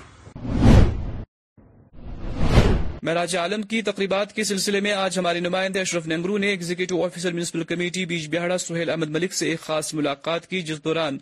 [3.04, 7.34] مہراج عالم کی تقریبات کے سلسلے میں آج ہمارے نمائندہ اشرف ننگرو نے executive officer
[7.34, 11.18] municipal committee Bijbehara Sohail Ahmad Malik سے ایک خاص ملاقات کی جس دوران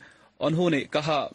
[0.48, 1.28] انہوں نے کہا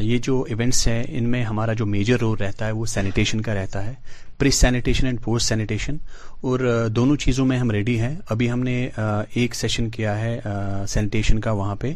[0.00, 3.54] یہ جو ایونٹس ہیں ان میں ہمارا جو میجر رول رہتا ہے وہ سینیٹیشن کا
[3.54, 3.92] رہتا ہے
[4.38, 5.96] pre sanitation and post sanitation
[6.46, 8.78] اور دونوں چیزوں میں ہم ریڈی ہیں ابھی ہم نے
[9.34, 10.38] ایک سیشن کیا ہے
[10.88, 11.92] سینیٹیشن کا وہاں پہ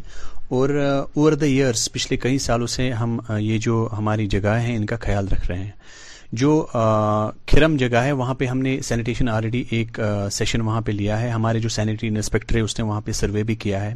[0.57, 4.85] اور اوور دا ایئرس پچھلے کئی سالوں سے ہم یہ جو ہماری جگہ ہیں ان
[4.85, 5.71] کا خیال رکھ رہے ہیں
[6.39, 6.51] جو
[7.47, 9.99] کھرم جگہ ہے وہاں پہ ہم نے سینیٹیشن آلریڈی ایک
[10.31, 13.43] سیشن وہاں پہ لیا ہے ہمارے جو سینیٹری انسپیکٹر ہے اس نے وہاں پہ سروے
[13.43, 13.93] بھی کیا ہے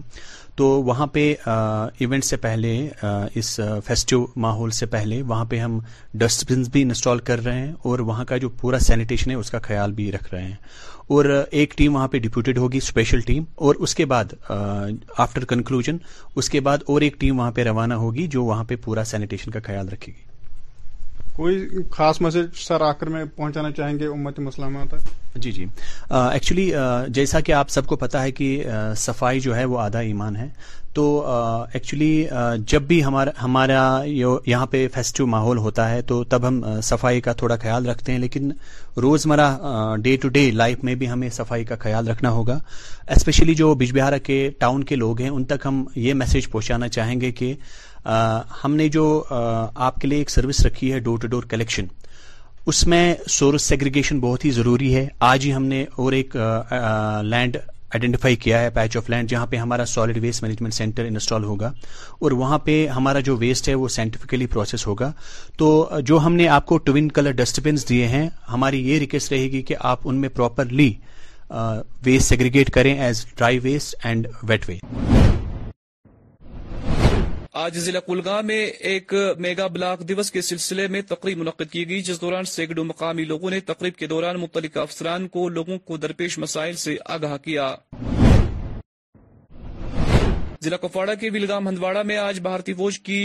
[0.56, 2.72] تو وہاں پہ ایونٹ سے پہلے
[3.40, 5.80] اس فیسٹیو ماحول سے پہلے وہاں پہ ہم
[6.20, 9.52] ڈسٹ بنز بھی انسٹال کر رہے ہیں اور وہاں کا جو پورا سینیٹیشن ہے اس
[9.52, 10.56] کا خیال بھی رکھ رہے ہیں
[11.16, 15.98] اور ایک ٹیم وہاں پہ ڈپوٹیڈ ہوگی اسپیشل ٹیم اور اس کے بعد آفٹر کنکلوژن
[16.36, 19.52] اس کے بعد اور ایک ٹیم وہاں پہ روانہ ہوگی جو وہاں پہ پورا سینیٹیشن
[19.52, 20.25] کا خیال رکھے گی
[21.36, 25.66] کوئی خاص مسجد سر آ میں پہنچانا چاہیں گے امت مسلمہ تک جی جی
[26.32, 26.70] ایکچولی
[27.16, 28.48] جیسا کہ آپ سب کو پتا ہے کہ
[28.98, 30.48] صفائی جو ہے وہ آدھا ایمان ہے
[30.96, 31.04] تو
[31.74, 32.12] ایکچولی
[32.72, 37.34] جب بھی ہمارا ہمارا یہاں پہ فیسٹیو ماحول ہوتا ہے تو تب ہم صفائی کا
[37.42, 38.52] تھوڑا خیال رکھتے ہیں لیکن
[39.02, 39.50] روزمرہ
[40.04, 42.58] ڈے ٹو ڈے لائف میں بھی ہمیں صفائی کا خیال رکھنا ہوگا
[43.16, 46.88] اسپیشلی جو بج بہارا کے ٹاؤن کے لوگ ہیں ان تک ہم یہ میسج پہنچانا
[46.98, 47.54] چاہیں گے کہ
[48.64, 51.86] ہم نے جو آپ کے لیے ایک سروس رکھی ہے ڈور ٹو ڈور کلیکشن
[52.72, 56.36] اس میں سورس سیگریگیشن بہت ہی ضروری ہے آج ہی ہم نے اور ایک
[57.24, 61.44] لینڈ آئیڈینٹیفائی کیا ہے پیچ آف لینڈ جہاں پہ ہمارا solid waste management centre install
[61.44, 61.72] ہوگا
[62.22, 65.12] اور وہاں پہ ہمارا جو ویسٹ ہے وہ سائنٹیفکلی پروسیس ہوگا
[65.58, 69.32] تو جو ہم نے آپ کو ٹوین کلر ڈسٹ بنس دیے ہیں ہماری یہ ریکویسٹ
[69.34, 70.92] رہے گی کہ آپ ان میں پراپرلی
[72.06, 75.44] ویسٹ سیگریگیٹ کریں as dry waste and wet waste
[77.64, 82.02] آج ضلع کلگاہ میں ایک میگا بلاک دیوس کے سلسلے میں تقریب منعقد کی گئی
[82.10, 86.38] جس دوران سینکڑوں مقامی لوگوں نے تقریب کے دوران متعلقہ افسران کو لوگوں کو درپیش
[86.40, 87.74] مسائل سے آگاہ کیا
[90.66, 93.18] ضلع کپواڑہ کے ویلگام ہندواڑہ میں آج بھارتی فوج کی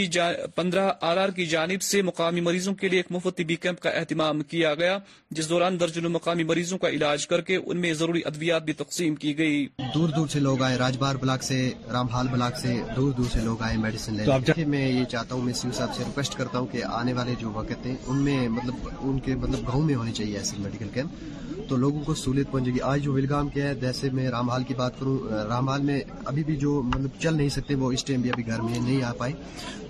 [0.55, 3.89] پندرہ آر آر کی جانب سے مقامی مریضوں کے لیے ایک مفت طبی کیمپ کا
[3.99, 4.97] اہتمام کیا گیا
[5.39, 9.15] جس دوران درجنوں مقامی مریضوں کا علاج کر کے ان میں ضروری ادویات بھی تقسیم
[9.23, 11.57] کی گئی دور دور سے لوگ آئے راج بار بلاک سے
[11.93, 15.71] رامحال بلاک سے دور دور سے لوگ آئے میڈیسن میں یہ چاہتا ہوں میں سی
[15.77, 19.19] صاحب سے ریکویسٹ کرتا ہوں کہ آنے والے جو وقت ہیں ان میں مطلب ان
[19.25, 22.79] کے مطلب گاؤں میں ہونے چاہیے ایسے میڈیکل کیمپ تو لوگوں کو سہولت پہنچے گی
[22.83, 25.99] آج جو ویلگام کے ہے جیسے میں رامحال کی بات کروں رامحال میں
[26.31, 29.03] ابھی بھی جو مطلب چل نہیں سکتے وہ اس ٹائم بھی ابھی گھر میں نہیں
[29.03, 29.33] آ پائے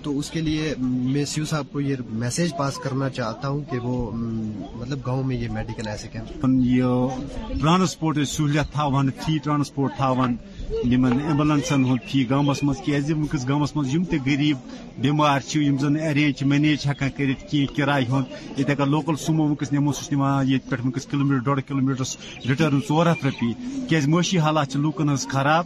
[0.02, 0.72] تو اس کے لیے
[1.14, 5.36] میں سیو صاحب کو یہ میسج پاس کرنا چاہتا ہوں کہ وہ مطلب گاؤں میں
[5.42, 10.12] یہ میڈیکل کیمپ یہ ٹرانسپورٹ سہولیت تھا فری ٹرانسپورٹ تھا
[10.70, 13.72] ہند فی گامس من کی ونکس گانس
[15.56, 17.12] یم زن ارینج مینیج ہکان
[17.76, 18.26] کرائے ہند
[18.70, 20.04] اگر لوکل سو نمو نمبر سو
[20.84, 22.12] ونکس کلو میٹر ڈوڑ کلو میٹرس
[22.50, 23.52] رٹرن ٹور ہاتھ روپیے
[23.88, 25.64] کیاز معاشی حالات لوکن ہز خراب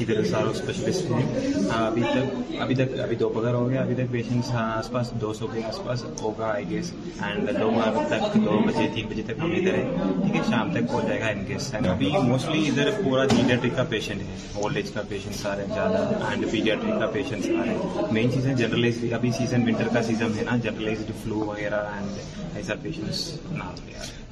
[0.00, 4.90] ادھر سارا ابھی تک ابھی تک ابھی دو پگھر ہو گیا ابھی تک پیشنٹس آس
[4.92, 6.90] پاس دو سو کے آس پاس ہوگا آئی گیس
[7.26, 7.70] اینڈ دو
[8.08, 11.20] تک دو بجے تین بجے تک ہم ادھر ہیں ٹھیک ہے شام تک ہو جائے
[11.20, 15.02] گا ان کیس اینڈ ابھی موسٹلی ادھر پورا جی کا پیشنٹ ہے اولڈ ایج کا
[15.08, 19.68] پیشنٹ سارے زیادہ اینڈ پیڈیاٹرک کا پیشنٹ رہے ہیں مین چیز ہے جرنلائز ابھی سیزن
[19.68, 24.22] ونٹر کا سیزن ہے نا جنرلائزڈ فلو وغیرہ اینڈ ایسا پیشنٹس نہ ہو گیا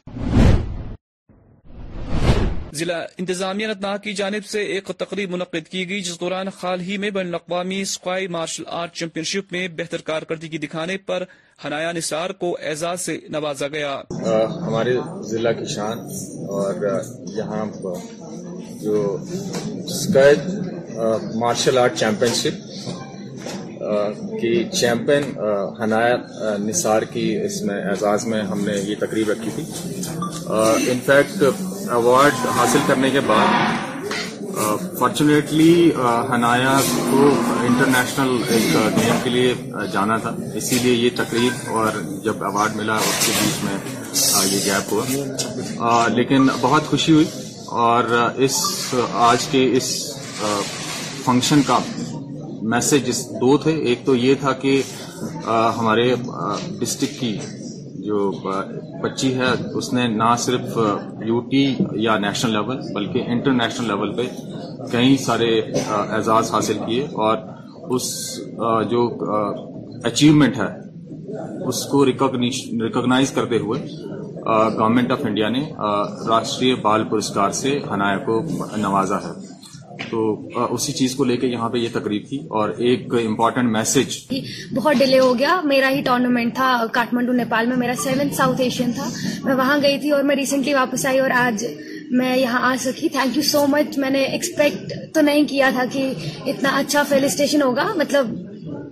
[2.78, 6.96] ضلع انتظامیہ نتناگ کی جانب سے ایک تقریب منعقد کی گئی جس دوران حال ہی
[6.98, 11.24] میں بین الاقوامی Sqay martial art championship میں بہتر کارکردگی دکھانے پر
[11.64, 13.92] حنایا نثار کو اعزاز سے نوازا گیا
[14.66, 14.96] ہمارے
[15.30, 15.98] ضلع کی شان
[16.58, 16.84] اور
[17.36, 17.64] یہاں
[18.82, 19.04] جو
[19.84, 23.10] scotch martial art championship
[24.40, 25.22] کی چیمپئن
[25.82, 26.26] حنایت
[26.66, 29.64] نثار کی اس میں اعزاز میں ہم نے یہ تقریب رکھی تھی
[30.92, 31.42] انفیکٹ
[31.96, 34.14] ایوارڈ حاصل کرنے کے بعد
[34.98, 35.90] فارچونیٹلی
[36.30, 36.78] حنایا
[37.10, 37.28] کو
[37.66, 39.54] انٹرنیشنل ایک گیم کے لیے
[39.92, 44.60] جانا تھا اسی لیے یہ تقریب اور جب ایوارڈ ملا اس کے بیچ میں یہ
[44.64, 47.24] گیپ ہوا لیکن بہت خوشی ہوئی
[47.88, 48.62] اور اس
[49.30, 49.90] آج کے اس
[51.24, 51.78] فنکشن کا
[52.70, 54.80] میسیجز دو تھے ایک تو یہ تھا کہ
[55.78, 56.14] ہمارے
[56.80, 57.36] ڈسٹک کی
[58.04, 58.30] جو
[59.02, 59.48] بچی ہے
[59.78, 60.78] اس نے نہ صرف
[61.26, 61.64] یو ٹی
[62.06, 64.22] یا نیشنل لیول بلکہ انٹرنیشنل لیول پہ
[64.92, 65.50] کئی سارے
[65.96, 67.36] اعزاز حاصل کیے اور
[67.94, 68.04] اس
[68.90, 69.08] جو
[70.10, 70.70] اچیومنٹ ہے
[71.68, 73.80] اس کو ریکگنائز کرتے ہوئے
[74.46, 75.64] گورنمنٹ آف انڈیا نے
[76.28, 78.40] راشٹریہ بال پرسکار سے حنایا کو
[78.76, 79.51] نوازا ہے
[80.12, 80.24] تو
[80.72, 84.40] اسی چیز کو لے کے یہاں پہ یہ تقریب تھی اور ایک امپورٹنٹ میسج جی،
[84.78, 88.92] بہت ڈیلے ہو گیا میرا ہی ٹورنامنٹ تھا کاٹمنڈو نیپال میں میرا سیون ساؤتھ ایشین
[88.96, 89.08] تھا
[89.44, 91.64] میں وہاں گئی تھی اور میں ریسنٹلی واپس آئی اور آج
[92.20, 95.84] میں یہاں آ سکی تھینک یو سو مچ میں نے ایکسپیکٹ تو نہیں کیا تھا
[95.92, 96.12] کہ
[96.46, 98.36] اتنا اچھا فیل اسٹیشن ہوگا مطلب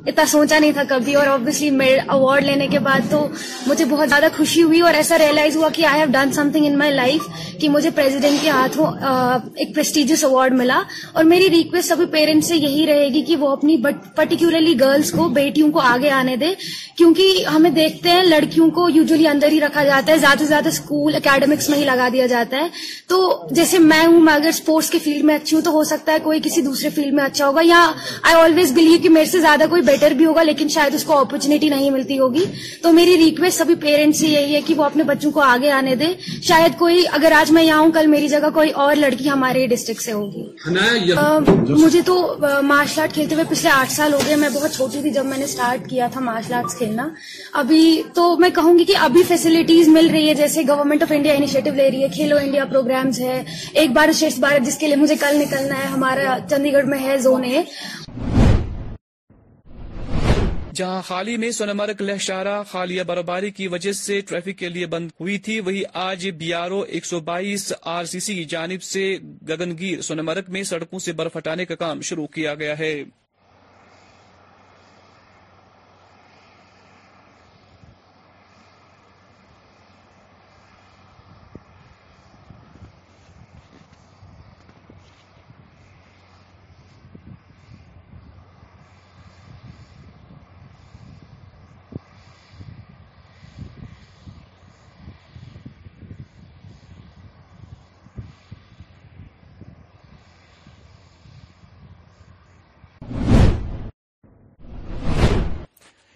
[0.08, 1.68] اتنا سوچا نہیں تھا کبھی اور آبویسلی
[2.06, 3.18] اوارڈ لینے کے بعد تو
[3.66, 6.78] مجھے بہت زیادہ خوشی ہوئی اور ایسا ریئلائز ہوا کہ I have done thing in
[6.78, 7.26] my life
[7.60, 8.86] کہ مجھے پریزیڈنٹ کے ہاتھوں
[9.62, 10.80] ایک پیسٹیجیئس اوارڈ ملا
[11.12, 13.76] اور میری ریکویسٹ سبھی پیرنٹس سے یہی رہے گی کہ وہ اپنی
[14.16, 16.52] پرٹیکولرلی گرلس کو بیٹیوں کو آگے آنے دے
[16.98, 20.68] کیونکہ ہمیں دیکھتے ہیں لڑکیوں کو یوزلی اندر ہی رکھا جاتا ہے زیادہ سے زیادہ
[20.68, 22.68] اسکول اکیڈمکس میں ہی لگا دیا جاتا ہے
[23.08, 23.20] تو
[23.60, 26.18] جیسے میں ہوں میں اگر اسپورٹس کے فیلڈ میں اچھی ہوں تو ہو سکتا ہے
[26.22, 27.84] کوئی کسی دوسرے فیلڈ میں اچھا ہوگا یا
[28.22, 31.18] آئی آلویز بلیو کہ میرے سے زیادہ کوئی بیٹر بھی ہوگا لیکن شاید اس کو
[31.18, 32.44] اپرچونیٹی نہیں ملتی ہوگی
[32.82, 35.94] تو میری ریکویسٹ سبھی پیرنٹس سے یہی ہے کہ وہ اپنے بچوں کو آگے آنے
[36.02, 36.10] دے
[36.48, 40.02] شاید کوئی اگر آج میں یہاں ہوں کل میری جگہ کوئی اور لڑکی ہمارے ڈسٹرکٹ
[40.02, 41.16] سے ہوگی
[41.84, 42.16] مجھے تو
[42.70, 45.38] مارشل آرٹ کھیلتے ہوئے پچھلے آٹھ سال ہو گئے میں بہت چھوٹی تھی جب میں
[45.38, 47.08] نے اسٹارٹ کیا تھا مارشل آرٹس کھیلنا
[47.62, 47.82] ابھی
[48.14, 51.74] تو میں کہوں گی کہ ابھی فیسلٹیز مل رہی ہے جیسے گورنمنٹ آف انڈیا انیشیٹو
[51.80, 53.42] لے رہی ہے کھیلو انڈیا پروگرامز ہے
[53.80, 56.98] ایک بار شرف بار جس کے لیے مجھے کل نکلنا ہے ہمارا چندی گڑھ میں
[57.06, 57.62] ہے زون ہے
[60.80, 62.72] جہاں خالی میں سونامرگ لہ شاہ
[63.06, 66.80] برباری کی وجہ سے ٹریفک کے لیے بند ہوئی تھی وہی آج بی آر او
[66.94, 69.02] ایک سو بائیس آر سی سی جانب سے
[69.48, 72.92] گگنگیر سونامرگ میں سڑکوں سے برف ہٹانے کا کام شروع کیا گیا ہے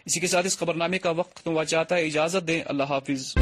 [0.06, 2.92] اسی کے ساتھ اس خبر نامے کا وقت ہوا وہ چاہتا ہے اجازت دیں اللہ
[2.94, 3.32] حافظ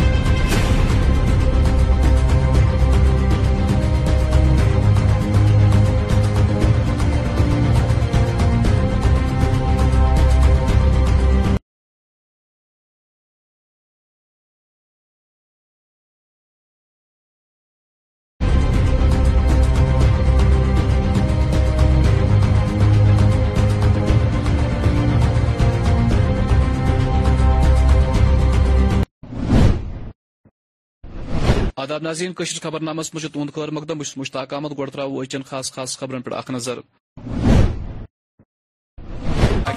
[31.83, 35.43] آداب ناظرین کشر خبر نامس مجھے تہد خیر مقدم بس مشتاق احمد گو ترو اچن
[35.47, 36.79] خاص خاص خبرن پہ اخ نظر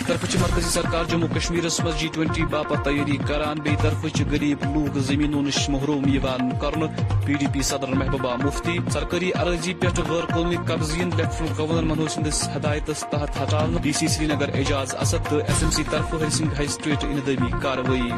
[0.07, 4.97] طرف مرکزی سرکار جموں کشمیر مز جی ٹوینٹی باپت تیاری کران بی طرف غریب لوگ
[5.07, 6.83] زمینوں نش محروم یوان کرن
[7.25, 10.25] پی ڈی پی صدر محبوبہ مفتی سرکاری عرضی پہ غیر
[10.67, 12.19] قبضین لیفٹنٹ گورنر منوج
[12.55, 16.29] ہدایت تحت حٹال ڈی سی سری نگر اعجاز اسد تو ایس ایم سی طرف ہری
[16.37, 18.09] سنگھ ہائی سٹریٹ اندمی کاروائی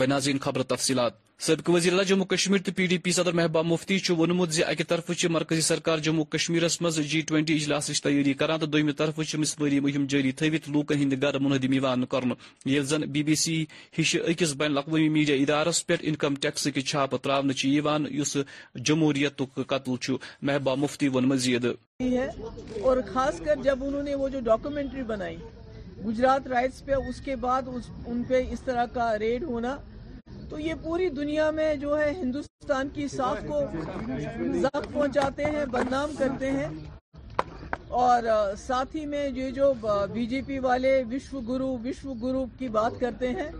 [0.00, 1.12] ونازین خبر تفصیلات
[1.44, 4.62] سبق وزیر اعلیٰ جموں کشمیر تو پی ڈی پی صدر محبوبہ مفتی چھ ونمت زی
[4.64, 8.58] اکی طرف چھ مرکزی سرکار جموں کشمیر اس مز جی ٹوینٹی اجلاس اس تیاری کران
[8.60, 12.32] تو دویم طرف چھ مسوری مہم جاری تھویت لوک ہند گار منہدی میوان کرن
[12.74, 13.64] یل زن بی بی سی
[13.98, 18.36] ہش اکس بین لقوی میڈیا ادارہ سپٹ انکم ٹیکس کی چھا پتراون چھ یوان یس
[18.86, 20.10] جمہوریت قتل چھ
[20.42, 25.36] محبوبہ مفتی ونمزید مزید اور خاص کر جب انہوں نے وہ جو ڈاکومنٹری بنائی
[26.06, 27.68] گجرات رائٹس پہ اس کے بعد
[28.04, 29.76] ان پہ اس طرح کا ریڈ ہونا
[30.48, 33.60] تو یہ پوری دنیا میں جو ہے ہندوستان کی صاف کو
[34.72, 36.66] پہنچاتے ہیں بدنام کرتے ہیں
[38.00, 38.22] اور
[38.58, 39.72] ساتھ ہی میں یہ جو
[40.12, 43.50] بی جے پی والے وشو گرو وشو گرو کی بات کرتے ہیں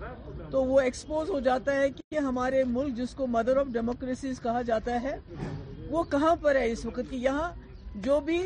[0.50, 4.62] تو وہ ایکسپوز ہو جاتا ہے کہ ہمارے ملک جس کو مدر آف ڈیموکریسیز کہا
[4.72, 5.16] جاتا ہے
[5.90, 7.50] وہ کہاں پر ہے اس وقت کی یہاں
[8.08, 8.40] جو بھی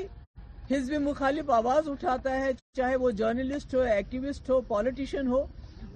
[0.70, 5.44] حزب مخالف آواز اٹھاتا ہے چاہے وہ جرنلسٹ ہو ایکٹیوسٹ ہو پالیٹیشین ہو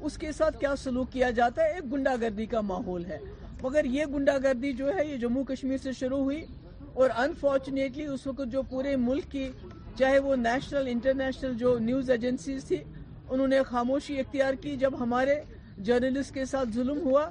[0.09, 3.19] اس کے ساتھ کیا سلوک کیا جاتا ہے ایک گنڈا گردی کا ماحول ہے
[3.63, 6.45] مگر یہ گنڈا گردی جو ہے یہ جموں کشمیر سے شروع ہوئی
[7.03, 9.49] اور انفارچونیٹلی اس وقت جو پورے ملک کی
[9.99, 12.83] چاہے وہ نیشنل انٹرنیشنل جو نیوز ایجنسیز تھی
[13.29, 15.41] انہوں نے خاموشی اختیار کی جب ہمارے
[15.89, 17.29] جرنلسٹ کے ساتھ ظلم ہوا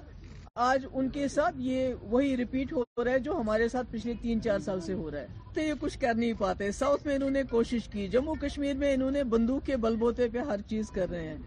[0.64, 4.41] آج ان کے ساتھ یہ وہی ریپیٹ ہو رہا ہے جو ہمارے ساتھ پچھلے تین
[4.43, 7.30] چار سال سے ہو رہا ہے تو یہ کچھ کر نہیں پاتے ساؤتھ میں انہوں
[7.38, 10.89] نے کوشش کی جموں کشمیر میں انہوں نے بندوق کے بل بوتے پہ ہر چیز
[10.95, 11.38] کر رہے ہیں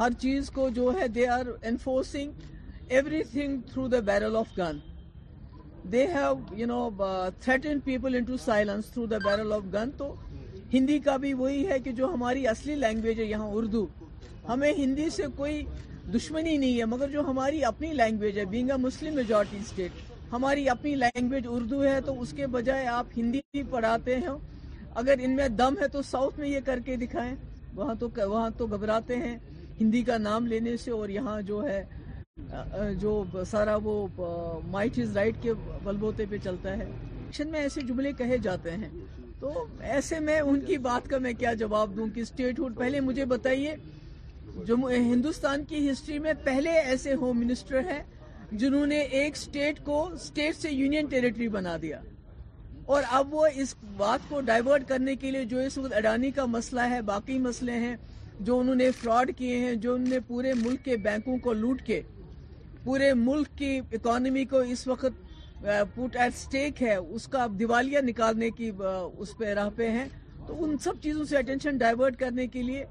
[0.00, 2.44] ہر چیز کو جو ہے they are enforcing
[3.32, 4.78] everything through the barrel of gun
[5.92, 6.88] they have you know
[7.42, 10.14] threaten people into silence through the barrel of gun تو
[10.72, 13.86] ہندی کا بھی وہی ہے کہ جو ہماری اصلی لینگویج ہے یہاں اردو
[14.48, 15.62] ہمیں ہندی سے کوئی
[16.14, 19.84] دشمنی نہیں ہے مگر جو ہماری اپنی لینگویج ہے مسلم میجورٹی
[20.32, 24.34] ہماری اپنی لینگویج اردو ہے تو اس کے بجائے آپ ہندی پڑھاتے ہیں
[25.00, 27.34] اگر ان میں دم ہے تو ساؤتھ میں یہ کر کے دکھائیں
[27.74, 27.94] وہاں
[28.26, 29.36] وہاں تو تو گھبراتے ہیں
[29.80, 31.82] ہندی کا نام لینے سے اور یہاں جو ہے
[33.00, 35.52] جو سارا وہ مائٹ از رائٹ کے
[35.84, 36.90] بلبوتے پہ چلتا ہے
[37.50, 38.88] میں ایسے جملے کہے جاتے ہیں
[39.40, 42.22] تو ایسے میں ان کی بات کا میں کیا جواب دوں کہ
[42.78, 43.74] پہلے مجھے بتائیے
[44.68, 48.00] ہندوستان کی ہسٹری میں پہلے ایسے ہوم منسٹر ہیں
[48.58, 52.00] جنہوں نے ایک سٹیٹ کو سٹیٹ سے یونین ٹیریٹری بنا دیا
[52.94, 56.44] اور اب وہ اس بات کو ڈائیورٹ کرنے کے لیے جو اس وقت اڈانی کا
[56.56, 57.96] مسئلہ ہے باقی مسئلے ہیں
[58.48, 61.82] جو انہوں نے فراڈ کیے ہیں جو انہوں نے پورے ملک کے بینکوں کو لوٹ
[61.86, 62.00] کے
[62.84, 65.28] پورے ملک کی اکانومی کو اس وقت
[65.94, 68.70] پٹ ایٹ سٹیک ہے اس کا اب دیوالیاں نکالنے کی
[69.22, 70.06] اس پہ راہ پہ ہیں
[70.46, 72.84] تو ان سب چیزوں سے اٹینشن ڈائیورٹ کرنے کے لیے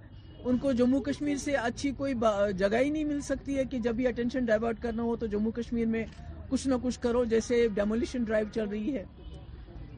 [0.47, 2.13] ان کو جموں کشمیر سے اچھی کوئی
[2.57, 5.51] جگہ ہی نہیں مل سکتی ہے کہ جب بھی اٹینشن ڈائیورٹ کرنا ہو تو جموں
[5.55, 6.03] کشمیر میں
[6.49, 9.03] کچھ نہ کچھ کرو جیسے ڈیمولیشن ڈرائیو چل رہی ہے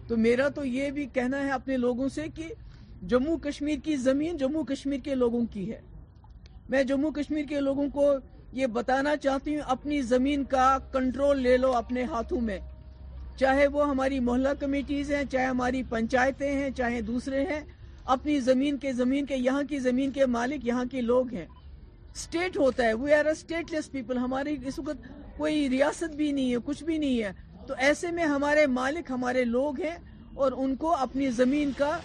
[0.08, 2.48] تو میرا تو یہ بھی کہنا ہے اپنے لوگوں سے کہ
[3.12, 5.80] جموں کشمیر کی زمین جموں کشمیر کے لوگوں کی ہے
[6.70, 8.12] میں جموں کشمیر کے لوگوں کو
[8.54, 12.58] یہ بتانا چاہتی ہوں اپنی زمین کا کنٹرول لے لو اپنے ہاتھوں میں
[13.40, 17.60] چاہے وہ ہماری محلہ کمیٹیز ہیں چاہے ہماری پنچایتیں ہیں چاہے دوسرے ہیں
[18.14, 21.46] اپنی زمین کے زمین کے یہاں کی زمین کے مالک یہاں کے لوگ ہیں
[22.16, 23.12] اسٹیٹ ہوتا ہے وی
[23.72, 27.32] لیس پیپل ہماری اس وقت کوئی ریاست بھی نہیں ہے کچھ بھی نہیں ہے
[27.68, 29.98] تو ایسے میں ہمارے مالک ہمارے لوگ ہیں
[30.44, 31.98] اور ان کو اپنی زمین کا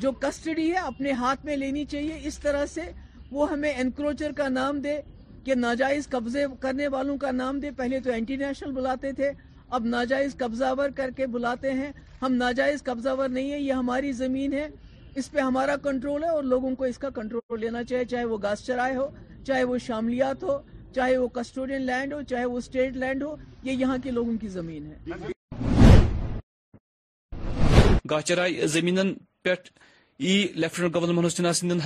[0.00, 2.82] جو کسٹڈی ہے اپنے ہاتھ میں لینی چاہیے اس طرح سے
[3.30, 5.00] وہ ہمیں انکروچر کا نام دے
[5.44, 9.30] کہ ناجائز قبضے کرنے والوں کا نام دے پہلے تو نیشنل بلاتے تھے
[9.76, 11.90] اب ناجائز قبضہ ور کر کے بلاتے ہیں
[12.22, 14.68] ہم ناجائز قبضہ ور نہیں ہے یہ ہماری زمین ہے
[15.16, 18.38] اس پہ ہمارا کنٹرول ہے اور لوگوں کو اس کا کنٹرول لینا چاہیے چاہے وہ
[18.42, 19.08] گاس چرائے ہو
[19.46, 20.58] چاہے وہ شاملیات ہو
[20.94, 24.48] چاہے وہ کسٹوڈین لینڈ ہو چاہے وہ اسٹیٹ لینڈ ہو یہ یہاں کے لوگوں کی
[24.48, 25.26] زمین ہے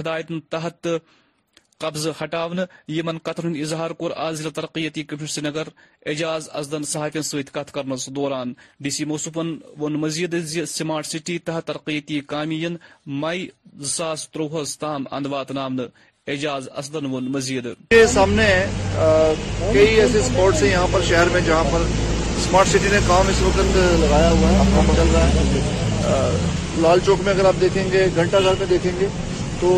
[0.01, 0.87] ہدایت تحت
[1.85, 2.59] قبضہ ہٹاؤن
[3.27, 5.67] قطر ہند اظہار کور ضلع ترقیتی کمشن سری نگر
[6.11, 8.53] اعجاز ازدن صحافی ست کرنس دوران
[8.83, 9.05] ڈی سی
[9.37, 10.35] ون مزید
[10.79, 12.77] سمارٹ سٹی تحت ترقیتی کامین
[13.23, 13.47] مئی
[13.97, 17.67] زاس تروہس تام اند واتن اعجاز اسدن ون مزید
[18.15, 18.47] سامنے
[18.99, 21.87] کئی ایسے اسپاٹس یہاں پر شہر میں جہاں پر
[22.47, 26.23] سمارٹ سٹی نے کام اس وقت لگایا ہوا ہے ہے رہا
[26.83, 29.07] لال چوک میں اگر آپ دیکھیں گے گھنٹہ گھر میں دیکھیں گے
[29.61, 29.71] تو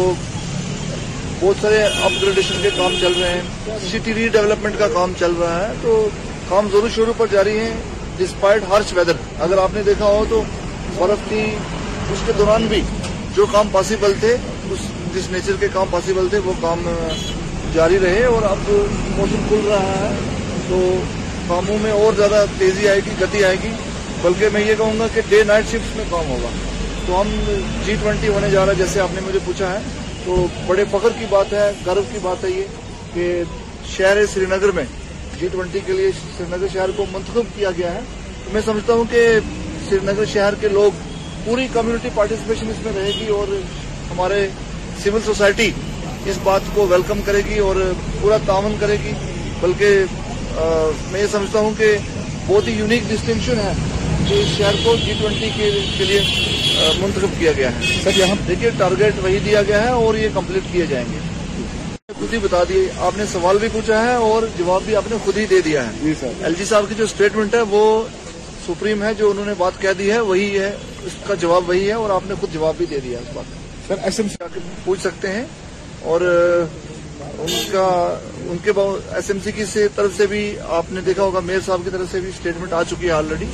[1.41, 5.33] بہت سارے اپ گریڈیشن کے کام چل رہے ہیں سٹی ری ڈیولپمنٹ کا کام چل
[5.39, 5.97] رہا ہے تو
[6.49, 7.73] کام ضرور شروع پر جاری ہے
[8.17, 9.13] ڈسپائٹ ہارش ویدر
[9.47, 10.43] اگر آپ نے دیکھا ہو تو
[10.99, 11.43] برف تھی
[12.13, 12.81] اس کے دوران بھی
[13.37, 14.37] جو کام پاسبل تھے
[15.15, 16.87] جس نیچر کے کام پاسبل تھے وہ کام
[17.75, 18.71] جاری رہے اور اب
[19.17, 20.11] موسم کھل رہا ہے
[20.69, 20.79] تو
[21.49, 23.71] کاموں میں اور زیادہ تیزی آئے گی گتی آئے گی
[24.23, 26.49] بلکہ میں یہ کہوں گا کہ ڈے نائٹ شفٹ میں کام ہوگا
[27.07, 27.29] تو ہم
[27.87, 29.79] جی ٹوینٹی ہونے جا رہا ہے جیسے آپ نے مجھے پوچھا ہے
[30.25, 32.65] تو بڑے فخر کی بات ہے گرو کی بات ہے یہ
[33.15, 33.31] کہ
[33.97, 34.85] شہر سری نگر میں
[35.41, 38.01] جی ٹوینٹی کے لیے سری نگر شہر کو منتخب کیا گیا ہے
[38.45, 39.27] تو میں سمجھتا ہوں کہ
[39.89, 41.03] سری نگر شہر کے لوگ
[41.45, 43.55] پوری کمیونٹی پارٹیسپیشن اس میں رہے گی اور
[44.11, 44.47] ہمارے
[45.03, 45.71] سول سوسائٹی
[46.31, 47.77] اس بات کو ویلکم کرے گی اور
[48.21, 49.13] پورا تعاون کرے گی
[49.61, 50.05] بلکہ
[51.11, 51.97] میں یہ سمجھتا ہوں کہ
[52.47, 53.73] بہت ہی یونیک ڈسٹنکشن ہے
[54.31, 55.71] اس شہر کو جی, جی ٹوینٹی کے
[56.05, 56.21] لیے
[57.01, 60.73] منتخب کیا گیا ہے سر یہاں دیکھیے ٹارگیٹ وہی دیا گیا ہے اور یہ کمپلیٹ
[60.73, 61.19] کیے جائیں گے
[62.19, 65.17] خود ہی بتا دیے آپ نے سوال بھی پوچھا ہے اور جواب بھی آپ نے
[65.25, 67.83] خود ہی دے دیا ہے جی ایل جی صاحب کی جو اسٹیٹمنٹ ہے وہ
[68.67, 70.73] سپریم ہے جو انہوں نے بات کہہ دی ہے وہی ہے
[71.07, 73.55] اس کا جواب وہی ہے اور آپ نے خود جواب بھی دے دیا اس بات
[73.89, 75.45] سر ایس ایم سی پوچھ سکتے ہیں
[76.13, 76.21] اور
[77.73, 78.71] ان کے
[79.15, 79.65] ایس ایم سی کی
[79.95, 80.43] طرف سے بھی
[80.79, 83.47] آپ نے دیکھا ہوگا میئر صاحب کی طرف سے بھی اسٹیٹمنٹ آ چکی ہے آلریڈی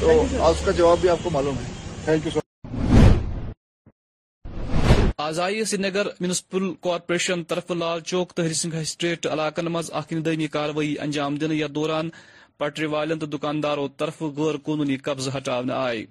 [0.00, 2.40] تو اس کا جواب بھی آپ کو معلوم ہے تھینک یو
[5.24, 10.94] آزائ سری نگر میونسپل کارپوریشن طرف لال چوک تو سنگھ اسٹریٹ علاقن مز اندمی کاروی
[11.06, 12.08] انجام دن یا دوران
[12.58, 16.04] پٹری والن تو دکانداروں طرف غیر قانونی قبضہ ہٹا آئے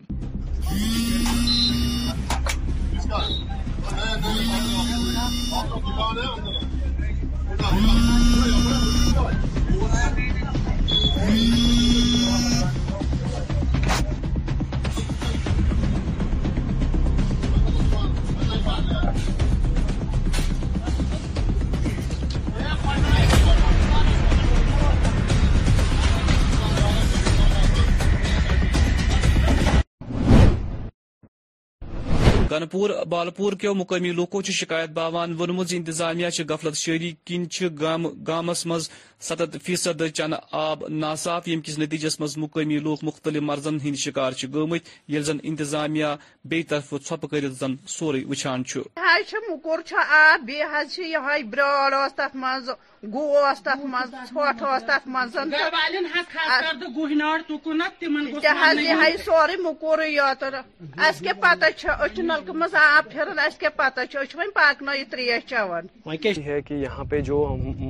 [32.60, 37.12] بنپور بالپور کیو مقامی لوکو شکایت باوان ونمت انتظامیہ انتظامیہ گفلت شہری
[38.28, 38.90] گامس مز
[39.28, 44.32] ستتھ فیصد چند آب ناصاف یم کس نتیجس مز مقامی لوگ مختلف مرضن ہند شکار
[44.54, 46.06] گمت یل زن انتظامیہ
[46.50, 48.64] بی طرف ٹھپ کر زن سوری وچان
[49.50, 51.18] مکر آب یہ
[51.52, 52.70] برال تک مز
[53.14, 54.14] گوس تک مز
[54.60, 55.36] ٹھٹ تک مز
[58.80, 60.56] یہ سوری مکور یوتر
[61.10, 61.66] اس کے پتہ
[62.04, 66.14] اچھے نلکہ مز آب پھران اس کے پتہ اچھے پاکن تریش چوان
[66.82, 67.46] یہاں پہ جو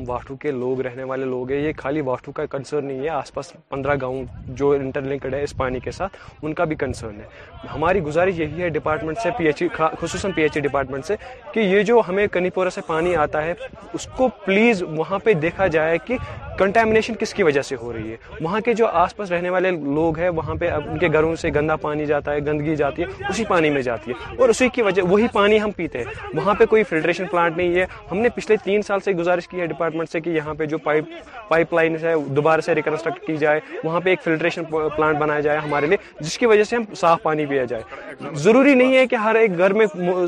[0.08, 3.09] واٹو کے لوگ رہنے والے والے لوگ ہیں یہ خالی وافٹو کا کنسرن نہیں ہے
[3.09, 4.24] آس پاس پندرہ گاؤں
[4.59, 8.39] جو انٹر لنکڈ ہے اس پانی کے ساتھ ان کا بھی کنسرن ہے ہماری گزارش
[8.39, 9.67] یہی ہے ڈپارٹمنٹ سے پی ایچ ای
[10.01, 11.15] خصوصاً پی ایچ ای ڈپارٹمنٹ سے
[11.53, 13.53] کہ یہ جو ہمیں کنی پورا سے پانی آتا ہے
[13.93, 16.17] اس کو پلیز وہاں پہ دیکھا جائے کہ
[16.59, 19.70] کنٹیمنیشن کس کی وجہ سے ہو رہی ہے وہاں کے جو آس پاس رہنے والے
[19.95, 23.26] لوگ ہیں وہاں پہ ان کے گھروں سے گندا پانی جاتا ہے گندگی جاتی ہے
[23.30, 26.53] اسی پانی میں جاتی ہے اور اسی کی وجہ وہی پانی ہم پیتے ہیں وہاں
[26.59, 29.65] پہ کوئی فلٹریشن پلانٹ نہیں ہے ہم نے پچھلے تین سال سے گزارش کی ہے
[29.67, 31.09] ڈپارٹمنٹ سے کہ یہاں پہ جو پائپ
[31.47, 34.64] پائپ لائنز ہے دوبارہ سے ریکنسٹرکٹ کی جائے وہاں پہ ایک فلٹریشن
[34.95, 38.74] پلانٹ بنایا جائے ہمارے لیے جس کی وجہ سے ہم صاف پانی پیا جائے ضروری
[38.76, 39.86] نہیں ہے کہ ہر ایک گھر میں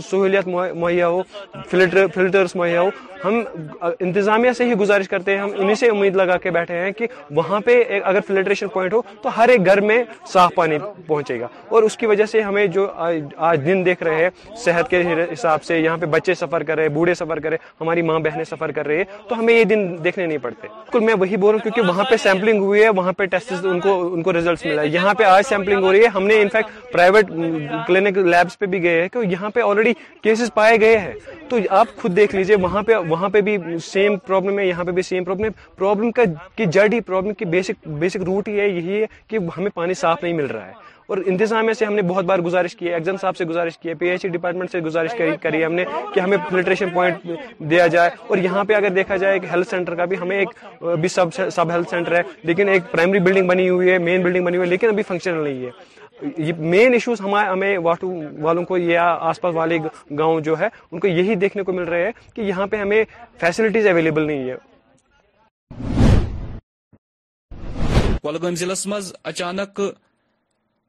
[0.09, 1.21] سہولیت مہیا ہو
[1.69, 2.89] فلٹر فلٹرس مہیا ہو
[3.23, 3.41] ہم
[3.99, 7.07] انتظامیہ سے ہی گزارش کرتے ہیں ہم انہیں سے امید لگا کے بیٹھے ہیں کہ
[7.35, 10.03] وہاں پہ اگر فلٹریشن پوائنٹ ہو تو ہر ایک گھر میں
[10.33, 10.77] صاف پانی
[11.07, 14.89] پہنچے گا اور اس کی وجہ سے ہمیں جو آج دن دیکھ رہے ہیں صحت
[14.89, 15.03] کے
[15.33, 18.43] حساب سے یہاں پہ بچے سفر کر رہے بوڑھے سفر کر ہیں ہماری ماں بہنیں
[18.49, 21.49] سفر کر رہی ہے تو ہمیں یہ دن دیکھنے نہیں پڑتے بالکل میں وہی بول
[21.53, 24.33] رہا ہوں کیونکہ وہاں پہ سیمپلنگ ہوئی ہے وہاں پہ ٹیسٹ ان کو ان کو
[24.33, 27.29] ریزلٹس ملا ہے یہاں پہ آج سیمپلنگ ہو رہی ہے ہم نے انفیکٹ پرائیویٹ
[27.87, 29.93] کلینک لیبس پہ بھی گئے ہیں کہ یہاں پہ آلریڈی
[30.23, 31.13] کیسز پائے گئے ہیں
[31.49, 34.91] تو آپ خود دیکھ لیجیے وہاں پہ وہاں پہ بھی سیم پرابلم ہے یہاں پہ
[34.91, 39.37] بھی سیم پرابلم ہے پرابلم کا کی بیسک بیسک روٹ ہی ہے یہی ہے کہ
[39.57, 42.75] ہمیں پانی صاف نہیں مل رہا ہے اور انتظامیہ سے ہم نے بہت بار گزارش
[42.75, 45.11] کی ہے ایگزام صاحب سے گزارش کی ہے پی ایچ ای ڈپارٹمنٹ سے گزارش
[45.45, 45.83] کری ہے ہم نے
[46.13, 47.27] کہ ہمیں فلٹریشن پوائنٹ
[47.69, 51.07] دیا جائے اور یہاں پہ اگر دیکھا جائے ہیلتھ سینٹر کا بھی ہمیں ایک بھی
[51.15, 54.57] سب سب ہیلتھ سینٹر ہے لیکن ایک پرائمری بلڈنگ بنی ہوئی ہے مین بلڈنگ بنی
[54.57, 58.77] ہوئی ہے لیکن ابھی فنکشنل نہیں ہے یہ مین ایشوز ہمارے ہمیں واٹو والوں کو
[58.77, 59.77] یا آس پاس والے
[60.19, 63.03] گاؤں جو ہے ان کو یہی دیکھنے کو مل رہے ہیں کہ یہاں پہ ہمیں
[63.39, 64.55] فیسلٹیز اویلیبل نہیں ہے
[68.27, 69.81] کلگم ضلع مز اچانک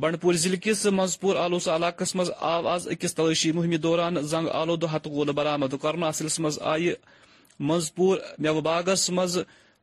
[0.00, 4.86] بنڈپور ضلع کس مزپور آلوس علاقس مز آو آز اکس تلاشی مہم دوران زنگ آلودہ
[4.94, 6.88] ہت گول برامد کرنا اصلس مز آئی
[7.70, 9.38] مزپور مو باغس مز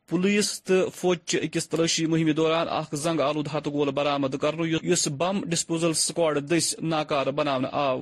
[0.09, 5.38] پولیس تو فوج اکس تلاشی مہم دوران اخ زنگ آلودہ ہتگول برامد کرنا اس بم
[5.49, 7.97] ڈسپوزل سکواڈ دس ناکار بنانے آو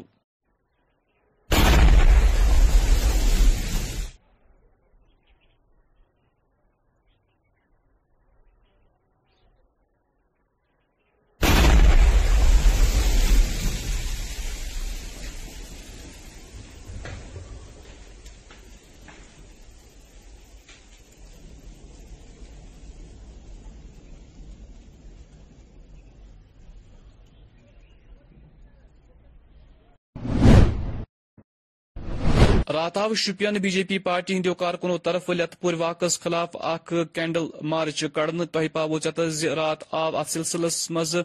[32.75, 36.93] رات آو Shopian be J P party ہندو کارکنو طرف لت پور واک خلاف اخ
[37.13, 38.63] کینڈل مارچ کڑن تہ
[39.03, 39.19] چت
[39.59, 41.15] رات آو ات سلسلس مز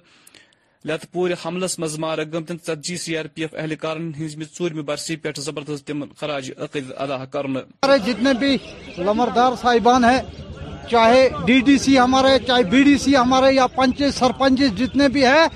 [0.88, 5.16] لت پورہ حملس مز مارک گمتن ژتجی سی آر پی ایف اہلکارن ہزم ٹورم برسی
[5.22, 7.57] پہ زبردست تم خراج عقید ادا کرن
[8.07, 8.57] جتنے بھی
[8.98, 10.20] لمردار صاحبان ہیں
[10.90, 15.24] چاہے ڈی ڈی سی ہمارے چاہے بی ڈی سی ہمارے یا پنچ سرپنچ جتنے بھی
[15.24, 15.46] ہیں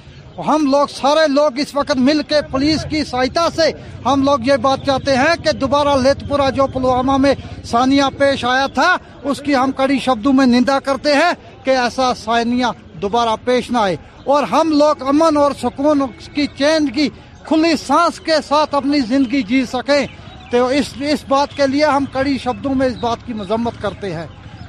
[0.47, 3.70] ہم لوگ سارے لوگ اس وقت مل کے پولیس کی سہایتا سے
[4.07, 7.35] ہم لوگ یہ بات چاہتے ہیں کہ دوبارہ لیت پورا جو پلوامہ میں
[7.70, 8.97] ثانیہ پیش آیا تھا
[9.30, 11.30] اس کی ہم کڑی شبدوں میں نندا کرتے ہیں
[11.64, 12.66] کہ ایسا ثانیہ
[13.03, 13.97] دوبارہ پیش نہ آئے
[14.32, 16.03] اور ہم لوگ امن اور سکون
[16.35, 17.09] کی چین کی
[17.49, 20.07] کھلی سانس کے ساتھ اپنی زندگی جی سکیں
[20.51, 24.12] تو اس اس بات کے لیے ہم کڑی شبدوں میں اس بات کی مذمت کرتے
[24.14, 24.26] ہیں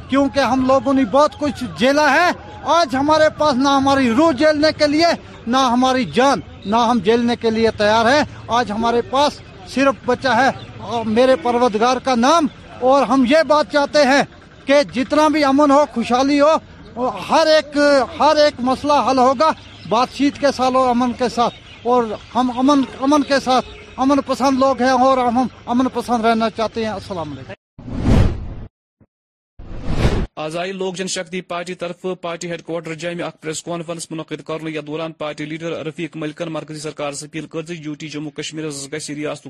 [0.09, 2.29] کیونکہ ہم لوگوں نے بہت کچھ جیلا ہے
[2.77, 5.07] آج ہمارے پاس نہ ہماری روح جیلنے کے لیے
[5.53, 6.39] نہ ہماری جان
[6.71, 8.21] نہ ہم جیلنے کے لیے تیار ہے
[8.57, 9.39] آج ہمارے پاس
[9.73, 10.49] صرف بچہ ہے
[11.17, 12.47] میرے پروتگار کا نام
[12.89, 14.21] اور ہم یہ بات چاہتے ہیں
[14.65, 17.77] کہ جتنا بھی امن ہو خوشحالی ہو ہر ایک
[18.19, 19.49] ہر ایک مسئلہ حل ہوگا
[19.89, 22.03] بات چیت کے ساتھ اور امن کے ساتھ اور
[22.35, 23.65] ہم امن امن کے ساتھ
[24.05, 27.53] امن پسند لوگ ہیں اور ہم امن پسند رہنا چاہتے ہیں السلام علیکم
[30.43, 34.71] آزائی لوک جن شکتی پارٹی طرف پارٹی ہیڈ کوارٹر جامع میں پریس کانفرنس منعقد کرنے
[34.71, 38.65] یا دوران پارٹی لیڈر رفیق ملکن مرکزی سرکار سے اپیل کرتے یوٹی جموں کشمیر
[39.15, 39.47] ریاست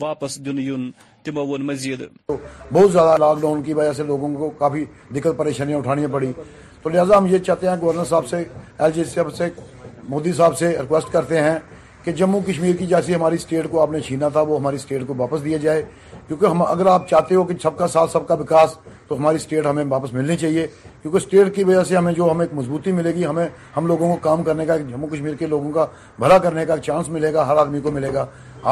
[0.00, 0.38] واپس
[1.68, 4.84] مزید بہت زیادہ لاک ڈاؤن کی وجہ سے لوگوں کو کافی
[5.16, 6.32] دقت پریشانیاں اٹھانی پڑی
[6.82, 8.42] تو لہٰذا ہم یہ چاہتے ہیں گورنر صاحب سے
[8.94, 9.52] جی
[10.08, 11.56] مودی صاحب سے ریکویسٹ کرتے ہیں
[12.04, 15.06] کہ جموں کشمیر کی جیسی ہماری اسٹیٹ کو آپ نے چھینا تھا وہ ہماری اسٹیٹ
[15.06, 15.82] کو واپس دیا جائے
[16.28, 18.74] کیونکہ ہم اگر آپ چاہتے ہو کہ سب کا ساتھ سب کا وکاس
[19.08, 20.66] تو ہماری اسٹیٹ ہمیں واپس ملنی چاہیے
[21.02, 23.46] کیونکہ اسٹیٹ کی وجہ سے ہمیں جو ہمیں ایک مضبوطی ملے گی ہمیں
[23.76, 25.86] ہم لوگوں کو کام کرنے کا جموں کشمیر کے لوگوں کا
[26.18, 28.24] بھرا کرنے کا چانس ملے گا ہر آدمی کو ملے گا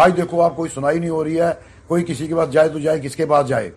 [0.04, 1.52] آج دیکھو آپ کوئی سنائی نہیں ہو رہی ہے
[1.88, 3.70] کوئی کسی کے پاس جائے تو جائے کس کے پاس جائے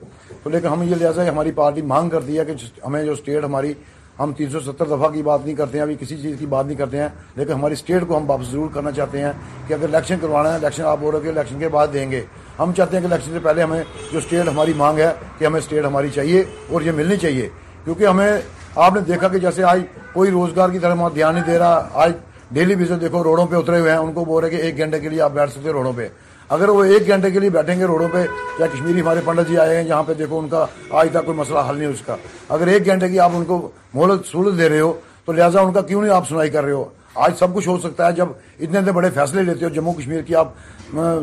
[0.44, 2.54] تو لیکن ہمیں یہ لہٰذا ہماری پارٹی مانگ کرتی ہے کہ
[2.86, 3.74] ہمیں جو اسٹیٹ ہماری
[4.20, 6.66] ہم تین سو ستر دفعہ کی بات نہیں کرتے ہیں ابھی کسی چیز کی بات
[6.66, 9.32] نہیں کرتے ہیں لیکن ہماری اسٹیٹ کو ہم واپس ضرور کرنا چاہتے ہیں
[9.68, 12.10] کہ اگر الیکشن کروانا ہے الیکشن آپ بول رہے ہیں کہ الیکشن کے بعد دیں
[12.12, 12.22] گے
[12.60, 15.60] ہم چاہتے ہیں کہ الیکشن سے پہلے ہمیں جو اسٹیٹ ہماری مانگ ہے کہ ہمیں
[15.60, 17.50] اسٹیٹ ہماری چاہیے اور یہ ملنی چاہیے
[17.84, 18.32] کیونکہ ہمیں
[18.76, 19.82] آپ نے دیکھا کہ جیسے آج
[20.14, 22.12] کوئی روزگار کی طرح ہمارا دھیان نہیں دے رہا آج
[22.54, 25.00] ڈیلی بزنس دیکھو روڈوں پہ اترے ہوئے ہیں ان کو بول رہے کہ ایک گھنٹے
[25.00, 26.08] کے لیے آپ بیٹھ سکتے ہیں روڈوں پہ
[26.56, 28.24] اگر وہ ایک گھنٹے کے لیے بیٹھیں گے روڈوں پہ
[28.60, 30.66] یا کشمیری ہمارے پنڈت جی آئے ہیں جہاں پہ دیکھو ان کا
[31.00, 32.16] آج تک کوئی مسئلہ حل نہیں اس کا
[32.58, 33.58] اگر ایک گھنٹے کی آپ ان کو
[33.94, 34.94] مہلت سہولت دے رہے ہو
[35.26, 36.84] تو لہٰذا ان کا کیوں نہیں آپ سنائی کر رہے ہو
[37.26, 38.28] آج سب کچھ ہو سکتا ہے جب
[38.60, 40.48] اتنے اتنے بڑے فیصلے لیتے ہو جموں کشمیر کی آپ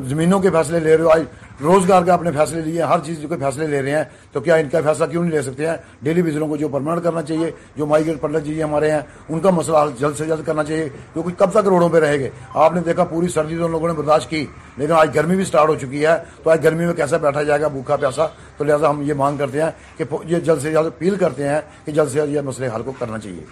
[0.09, 1.23] زمینوں کے فیصلے لے رہے ہو آج
[1.63, 4.69] روزگار کے اپنے فیصلے لیے ہر چیز کے فیصلے لے رہے ہیں تو کیا ان
[4.69, 7.87] کا فیصلہ کیوں نہیں لے سکتے ہیں ڈیلی بزنوں کو جو پرماننٹ کرنا چاہیے جو
[7.87, 11.51] مائیگریٹ پنڈت جی ہمارے ہیں ان کا مسئلہ جلد سے جلد کرنا چاہیے کیونکہ کب
[11.61, 12.29] تک روڈوں پہ رہے گے
[12.65, 14.45] آپ نے دیکھا پوری سردی تو ان لوگوں نے برداشت کی
[14.77, 17.61] لیکن آج گرمی بھی اسٹارٹ ہو چکی ہے تو آج گرمی میں کیسا بیٹھا جائے
[17.61, 18.27] گا بھوکا پیاسا
[18.57, 21.61] تو لہٰذا ہم یہ مانگ کرتے ہیں کہ یہ جلد سے جلد اپیل کرتے ہیں
[21.85, 23.45] کہ جلد سے جلد یہ مسئلہ حل کو کرنا چاہیے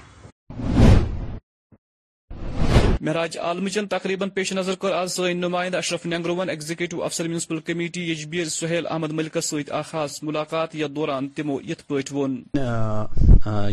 [3.07, 8.00] مہراج عالمچن تقریباً پیش نظر کر آج سن نمائند اشرف نگرون ایگزیکٹو افسر میونسپل کمیٹی
[8.11, 12.36] یجبیر سہیل احمد ملکس ست خاص ملاقات یا دوران تمو ات پہ ون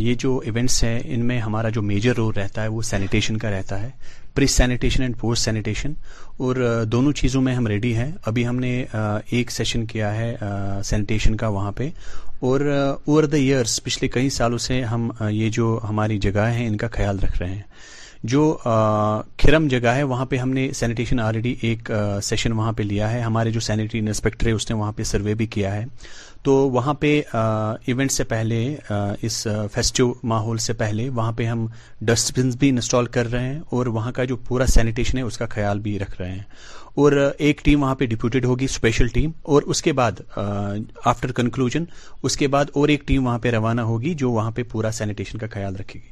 [0.03, 3.51] یہ جو ایونٹس ہیں ان میں ہمارا جو میجر رول رہتا ہے وہ سینیٹیشن کا
[3.51, 3.89] رہتا ہے
[4.35, 5.93] pre sanitation and post sanitation
[6.37, 10.13] اور uh, دونوں چیزوں میں ہم ریڈی ہیں ابھی ہم نے uh, ایک سیشن کیا
[10.15, 10.35] ہے
[10.85, 11.89] سینیٹیشن uh, کا وہاں پہ
[12.47, 16.77] اور اوور دا ایئرس پچھلے کئی سالوں سے ہم یہ جو ہماری جگہ ہیں ان
[16.83, 17.61] کا خیال رکھ رہے ہیں
[18.31, 18.39] جو
[19.37, 21.91] کھرم جگہ ہے وہاں پہ ہم نے سینیٹیشن آلریڈی ایک
[22.23, 25.33] سیشن وہاں پہ لیا ہے ہمارے جو سینیٹری انسپیکٹر ہے اس نے وہاں پہ سروے
[25.41, 25.83] بھی کیا ہے
[26.43, 28.59] تو وہاں پہ ایونٹ سے پہلے
[29.25, 31.65] اس فیسٹیو ماحول سے پہلے وہاں پہ ہم
[32.07, 35.37] ڈسٹ بنز بھی انسٹال کر رہے ہیں اور وہاں کا جو پورا سینیٹیشن ہے اس
[35.37, 36.41] کا خیال بھی رکھ رہے ہیں
[37.01, 41.83] اور ایک ٹیم وہاں پہ ڈپوٹیڈ ہوگی اسپیشل ٹیم اور اس کے بعد آفٹر کنکلوژن
[42.23, 45.37] اس کے بعد اور ایک ٹیم وہاں پہ روانہ ہوگی جو وہاں پہ پورا سینیٹیشن
[45.37, 46.07] کا خیال رکھے گی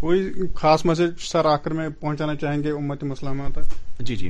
[0.00, 4.28] کوئی خاص میسج سر میں پہنچانا چاہیں گے امت مسلمہ تک جی جی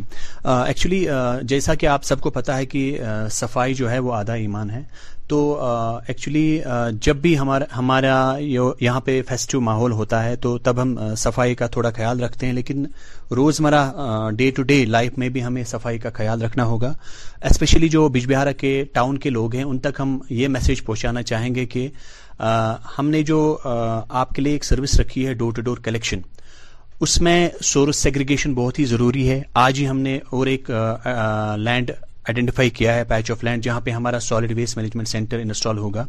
[0.66, 1.04] ایکچولی
[1.48, 2.82] جیسا کہ آپ سب کو پتا ہے کہ
[3.36, 4.82] صفائی جو ہے وہ آدھا ایمان ہے
[5.28, 5.38] تو
[6.08, 6.42] ایکچولی
[7.02, 11.66] جب بھی ہمارا ہمارا یہاں پہ فیسٹو ماحول ہوتا ہے تو تب ہم صفائی کا
[11.76, 12.84] تھوڑا خیال رکھتے ہیں لیکن
[13.36, 13.82] روزمرہ
[14.36, 16.92] ڈے ٹو ڈے لائف میں بھی ہمیں صفائی کا خیال رکھنا ہوگا
[17.50, 21.22] اسپیشلی جو بج بہار کے ٹاؤن کے لوگ ہیں ان تک ہم یہ میسج پہنچانا
[21.32, 21.88] چاہیں گے کہ
[22.98, 26.20] ہم نے جو آپ کے لیے ایک سروس رکھی ہے ڈور ٹو ڈور کلیکشن
[27.04, 30.70] اس میں سورس سیگریگیشن بہت ہی ضروری ہے آج ہی ہم نے اور ایک
[31.56, 31.90] لینڈ
[32.28, 36.04] آئیڈینٹیفائی کیا ہے پیچ آف لینڈ جہاں پہ ہمارا solid waste management centre install ہوگا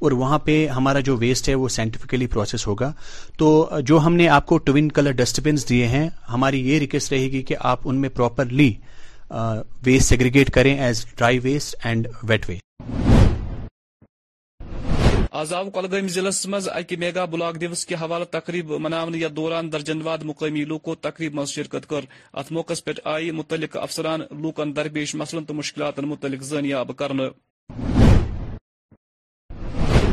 [0.00, 2.90] اور وہاں پہ ہمارا جو ویسٹ ہے وہ سائنٹیفکلی پروسیس ہوگا
[3.38, 7.12] تو جو ہم نے آپ کو ٹوین کلر ڈسٹ بنس دیے ہیں ہماری یہ ریکویسٹ
[7.12, 8.72] رہے گی کہ آپ ان میں پراپرلی
[9.86, 13.00] ویسٹ سیگریگیٹ کریں as dry waste and wet waste
[15.40, 20.02] آز کلگم ضلع مز اک میگا بلاک دوس کے حوالہ تقریب منانے یا دوران درجن
[20.04, 22.04] واد مقامی لوکو تقریب مز شرکت کر
[22.38, 27.28] ات موقع پہ آئی متعلق افسران لوکن درپیش مسلن تو مشکلات متعلق زنیاب کرنے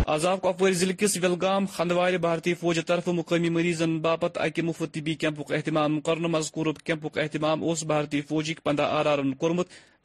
[0.10, 5.14] آزاد کپور ضلع کس ولگام ہندوار بھارتی فوج طرف مقامی مریضن باپت اکہ مفت طبی
[5.22, 9.20] کیمپ اہتمام اہتمام مذکور کیمپک اہتمام اس بھارتی پندہ کی پندہ آر آر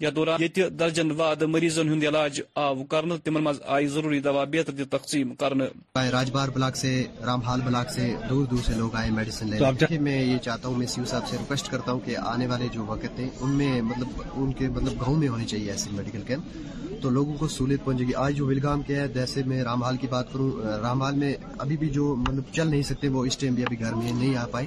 [0.01, 5.33] یہ درجن واد مریضن ہند علاج آو کر تمہن مز آئی ضروری دوا بہتر تقسیم
[5.41, 6.93] بار بلاک سے
[7.27, 7.61] رامحال
[7.95, 11.37] سے دور دور سے لوگ آئے میڈیسن میں یہ چاہتا ہوں سی او صاحب سے
[11.41, 15.01] ریکویسٹ کرتا ہوں کہ آنے والے جو وقت ہیں ان میں مطلب ان کے مطلب
[15.07, 18.47] گاؤں میں ہونے چاہیے ایسے میڈیکل کیمپ تو لوگوں کو سہولت پہنچے گی آج جو
[18.47, 19.63] ولگام کے ہے جیسے میں
[20.01, 20.51] کی بات کروں
[20.83, 21.33] رامال میں
[21.65, 24.37] ابھی بھی جو مطلب چل نہیں سکتے وہ اس ٹائم بھی ابھی گھر میں نہیں
[24.37, 24.67] آ پائے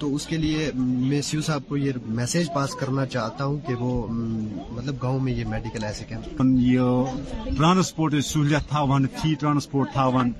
[0.00, 0.70] تو اس کے لیے
[1.10, 5.32] میں سیو صاحب کو یہ میسج پاس کرنا چاہتا ہوں کہ وہ مطلب گاؤں میں
[5.34, 10.30] یہ میڈیکل ایسے کیمپ یہ ٹرانسپورٹ سہولیت تاوان فی ٹرانسپورٹ تاوان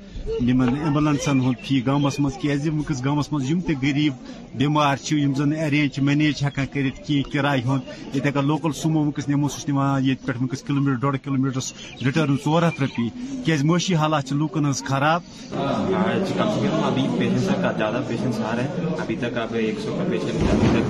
[0.48, 4.26] یمن ایمبولینسن ہند فی گامس مز کیاز ونکس گامس مز یم تہ غریب
[4.58, 7.78] بیمار چھ یم زن ارینج مینیج ہکان کرت کی کرای ہوں
[8.14, 11.58] یتہ کا لوکل سومو ونکس نیمو سس نیما یت پٹ ونکس کلومیٹر ڈوڑ کلومیٹر
[12.04, 13.08] ریٹرن ژور ہتھ روپی
[13.44, 15.20] کیاز موشی حالات چھ لوکن ہز خراب
[15.54, 20.82] ابھی پیشنٹس کا زیادہ پیشنٹس آ رہے ہیں ابھی تک ایک سو کا پیشنٹ ہے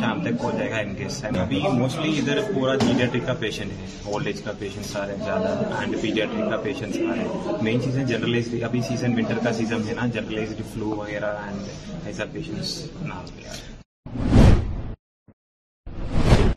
[0.00, 3.86] شام تک ہو جائے گا ان کیس ابھی موسٹلی ادھر پورا پیڈیاٹرک کا پیشنٹ ہے
[4.12, 8.52] اولڈ ایج کا پیشنٹ سارے زیادہ اینڈ پیڈیاٹرک کا پیشنٹ ہے مین چیز ہے جرنلائز
[8.68, 11.34] ابھی سیزن ونٹر کا سیزن ہے نا جنرلائزڈ فلو وغیرہ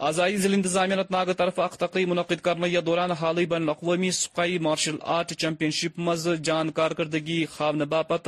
[0.06, 4.10] آزائی ضلع انتظامیہ انت ناگ طرف اخ تقریب منعقد کرنے یا دوران حالی بین الاقوامی
[4.18, 8.28] spy martial art championship مز جان کارکردگی ہاؤنے باپت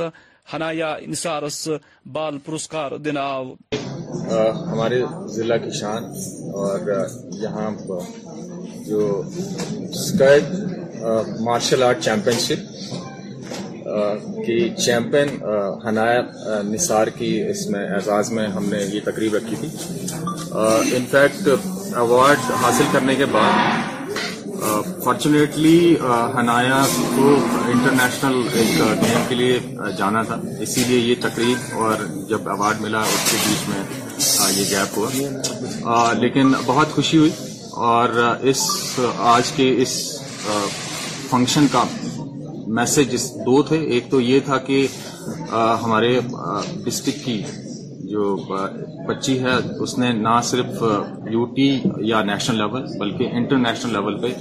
[0.54, 1.66] ہنایا نثارس
[2.12, 3.44] بال پرسکار دن آو
[4.72, 5.00] ہمارے
[5.36, 6.04] ضلع کی شان
[6.64, 6.78] اور
[7.42, 7.70] یہاں
[8.86, 9.22] جو
[11.44, 13.08] مارشل آرٹ چیمپئن شپ
[14.46, 15.28] کی چیمپئن
[15.86, 16.20] حنایا
[16.70, 19.68] نثار کی اس میں اعزاز میں ہم نے یہ تقریب رکھی تھی
[20.96, 24.58] انفیکٹ ایوارڈ حاصل کرنے کے بعد
[25.04, 25.94] فارچونیٹلی
[26.38, 26.82] حنایا
[27.14, 27.34] کو
[27.72, 29.58] انٹرنیشنل ایک گیم کے لیے
[29.98, 34.64] جانا تھا اسی لیے یہ تقریب اور جب ایوارڈ ملا اس کے بیچ میں یہ
[34.70, 37.30] گیپ ہوا لیکن بہت خوشی ہوئی
[37.92, 38.18] اور
[38.52, 38.66] اس
[39.34, 39.96] آج کے اس
[41.30, 41.84] فنکشن کا
[42.78, 44.86] میسیجز دو تھے ایک تو یہ تھا کہ
[45.82, 46.10] ہمارے
[46.84, 47.40] ڈسٹرکٹ کی
[48.10, 48.24] جو
[49.08, 50.82] بچی ہے اس نے نہ صرف
[51.32, 51.68] یو ٹی
[52.10, 54.32] یا نیشنل لیول بلکہ انٹرنیشنل لیول پہ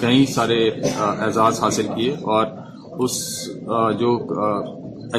[0.00, 0.58] کئی سارے
[1.00, 2.46] اعزاز حاصل کیے اور
[3.04, 3.18] اس
[4.00, 4.16] جو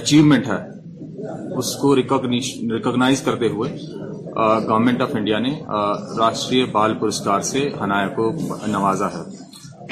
[0.02, 0.62] اچیومنٹ ہے
[1.58, 3.76] اس کو ریکگنائز کرتے ہوئے
[4.36, 5.54] گورنمنٹ آف انڈیا نے
[6.20, 8.32] راشٹری بال پرسکار سے حنایا کو
[8.70, 9.24] نوازا ہے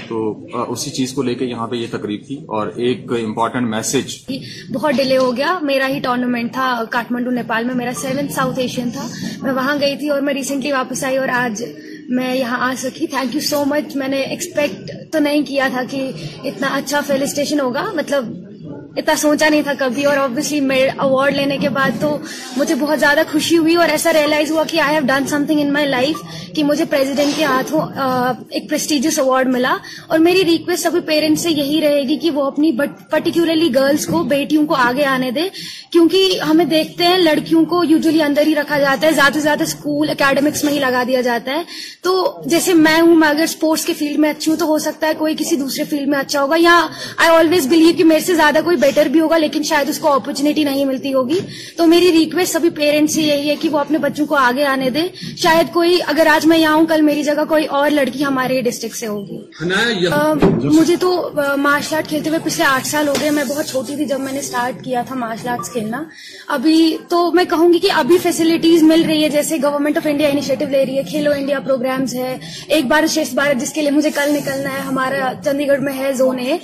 [0.09, 0.33] تو
[0.71, 4.39] اسی چیز کو لے کے یہاں پہ یہ تقریب تھی اور ایک امپورٹنٹ میسج جی،
[4.73, 8.89] بہت ڈیلے ہو گیا میرا ہی ٹورنامنٹ تھا کاٹمنڈو نیپال میں میرا سیون ساؤتھ ایشین
[8.93, 9.07] تھا
[9.41, 11.63] میں وہاں گئی تھی اور میں ریسنٹلی واپس آئی اور آج
[12.15, 15.83] میں یہاں آ سکی تھینک یو سو مچ میں نے ایکسپیکٹ تو نہیں کیا تھا
[15.91, 18.31] کہ اتنا اچھا فیلسٹیشن اسٹیشن ہوگا مطلب
[18.97, 22.17] اتنا سوچا نہیں تھا کبھی اور آبویسلی اوارڈ لینے کے بعد تو
[22.57, 25.71] مجھے بہت زیادہ خوشی ہوئی اور ایسا ریئلائز ہوا کہ I have done something in
[25.73, 26.17] my life
[26.55, 27.81] کہ مجھے پریزیڈنٹ کے ہاتھوں
[28.55, 29.75] ایک پرسٹیجیس اوارڈ ملا
[30.07, 32.71] اور میری ریکویسٹ سبھی پیرنٹس سے یہی رہے گی کہ وہ اپنی
[33.11, 35.47] پرٹیکولرلی گرلس کو بیٹیوں کو آگے آنے دے
[35.91, 39.63] کیونکہ ہمیں دیکھتے ہیں لڑکیوں کو یوزلی اندر ہی رکھا جاتا ہے زیادہ سے زیادہ
[39.63, 41.63] اسکول اکیڈمکس میں ہی لگا دیا جاتا ہے
[42.03, 42.13] تو
[42.53, 45.13] جیسے میں ہوں میں اگر اسپورٹس کے فیلڈ میں اچھی ہوں تو ہو سکتا ہے
[45.17, 46.79] کوئی کسی دوسرے فیلڈ میں اچھا ہوگا یا
[47.17, 50.11] آئی آلویز بلیو کہ میرے سے زیادہ کوئی بیٹر بھی ہوگا لیکن شاید اس کو
[50.13, 51.39] اپرچونٹی نہیں ملتی ہوگی
[51.77, 54.89] تو میری ریکویسٹ سبھی پیرنٹس سے یہی ہے کہ وہ اپنے بچوں کو آگے آنے
[54.95, 55.05] دیں
[55.41, 58.95] شاید کوئی اگر آج میں یہاں ہوں کل میری جگہ کوئی اور لڑکی ہمارے ڈسٹرکٹ
[58.97, 60.09] سے ہوگی
[60.79, 61.11] مجھے تو
[61.67, 64.33] مارشل آرٹ کھیلتے ہوئے پچھلے آٹھ سال ہو گئے میں بہت چھوٹی تھی جب میں
[64.33, 66.03] نے اسٹارٹ کیا تھا مارشل آرٹس کھیلنا
[66.57, 66.79] ابھی
[67.15, 70.67] تو میں کہوں گی کہ ابھی فیسلٹیز مل رہی ہے جیسے گورنمنٹ آف انڈیا انیشیٹو
[70.73, 72.37] لے رہی ہے کھیلو انڈیا پروگرامز ہے
[72.75, 75.97] ایک بار شیش بار جس کے لیے مجھے کل نکلنا ہے ہمارا چندی گڑھ میں
[75.97, 76.57] ہے زون ہے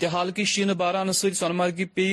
[0.00, 2.06] یہ حالکہ شارانہ ست سرگی پی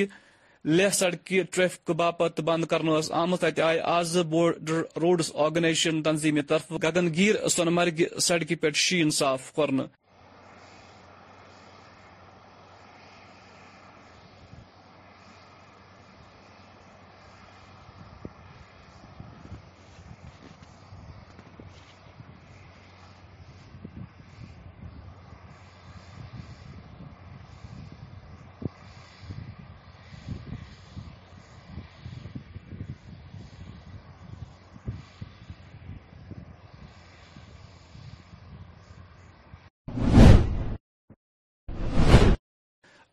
[0.70, 4.70] لہ سڑکہ ٹریفک باپت بند کرم آئے آز بورڈ
[5.02, 9.80] روڈس آرگنائزیشن تنظیمی طرف گگنگیر سونمرگہ سڑکہ پہ شین صاف کورن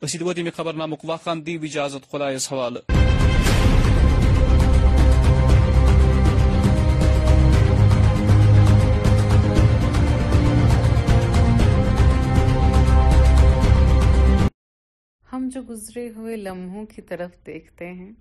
[0.06, 0.84] خبرنا
[15.32, 18.12] ہم جو گزرے ہوئے لمحوں کی طرف دیکھتے ہیں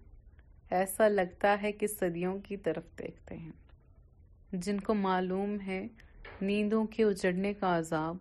[0.76, 3.52] ایسا لگتا ہے کہ صدیوں کی طرف دیکھتے ہیں
[4.66, 5.86] جن کو معلوم ہے
[6.42, 8.18] نیندوں کے اجڑنے کا عذاب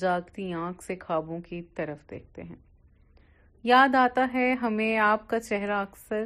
[0.00, 2.56] جاگتی آنکھ سے خوابوں کی طرف دیکھتے ہیں
[3.64, 6.24] یاد آتا ہے ہمیں آپ کا چہرہ اکثر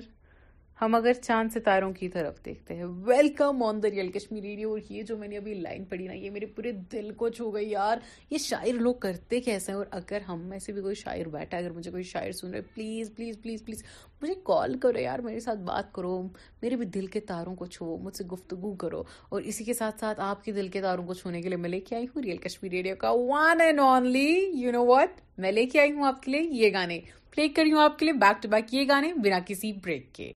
[0.81, 4.79] ہم اگر چاند ستاروں کی طرف دیکھتے ہیں welcome on the real Kashmiri radio اور
[4.91, 7.69] یہ جو میں نے ابھی لائن پڑھی نا یہ میرے پورے دل کو چھو گئی
[7.71, 7.99] یار
[8.31, 11.59] یہ شاعر لوگ کرتے کیسے ہیں اور اگر ہم میں سے بھی کوئی شاعر بیٹھا
[11.59, 13.83] اگر مجھے کوئی شاعر سن رہے پلیز پلیز پلیز پلیز
[14.23, 16.21] مجھے کال کرو یار میرے ساتھ بات کرو
[16.63, 20.01] میرے بھی دل کے تاروں کو چھو مجھ سے گفتگو کرو اور اسی کے ساتھ
[20.01, 22.23] ساتھ آپ کے دل کے تاروں کو چھونے کے لیے میں لے کے آئی ہوں
[22.23, 26.07] ریئل کشمیری ریڈیو کا one and only you know what میں لے کے آئی ہوں
[26.09, 26.99] آپ کے لیے یہ گانے
[27.37, 30.05] پلے کر رہی ہوں آپ کے لیے بیک ٹو بیک یہ گانے بنا کسی بریک
[30.15, 30.31] کے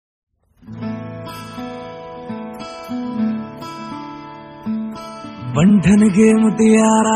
[5.55, 7.09] بنڈن کے متیار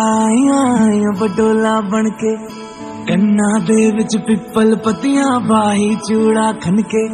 [1.20, 2.34] بٹولا بن کے
[3.10, 3.48] کنا
[4.28, 7.06] پپل پتیاں باہی چوڑا کھن کے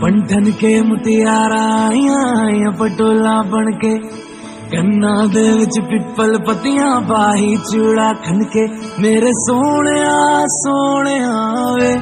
[0.00, 3.94] بنڈن کے متیار آئیں بڈولا بن کے
[4.71, 8.67] ਕੰਨਾਂ ਦੇ ਵਿੱਚ ਪਿੱਪਲ ਪਤੀਆਂ ਬਾਹੀ ਚੂੜਾ ਖਨ ਕੇ
[8.99, 11.33] ਮੇਰੇ ਸੋਹਣਿਆ ਸੋਹਣਿਆ
[11.75, 11.95] ਵੇ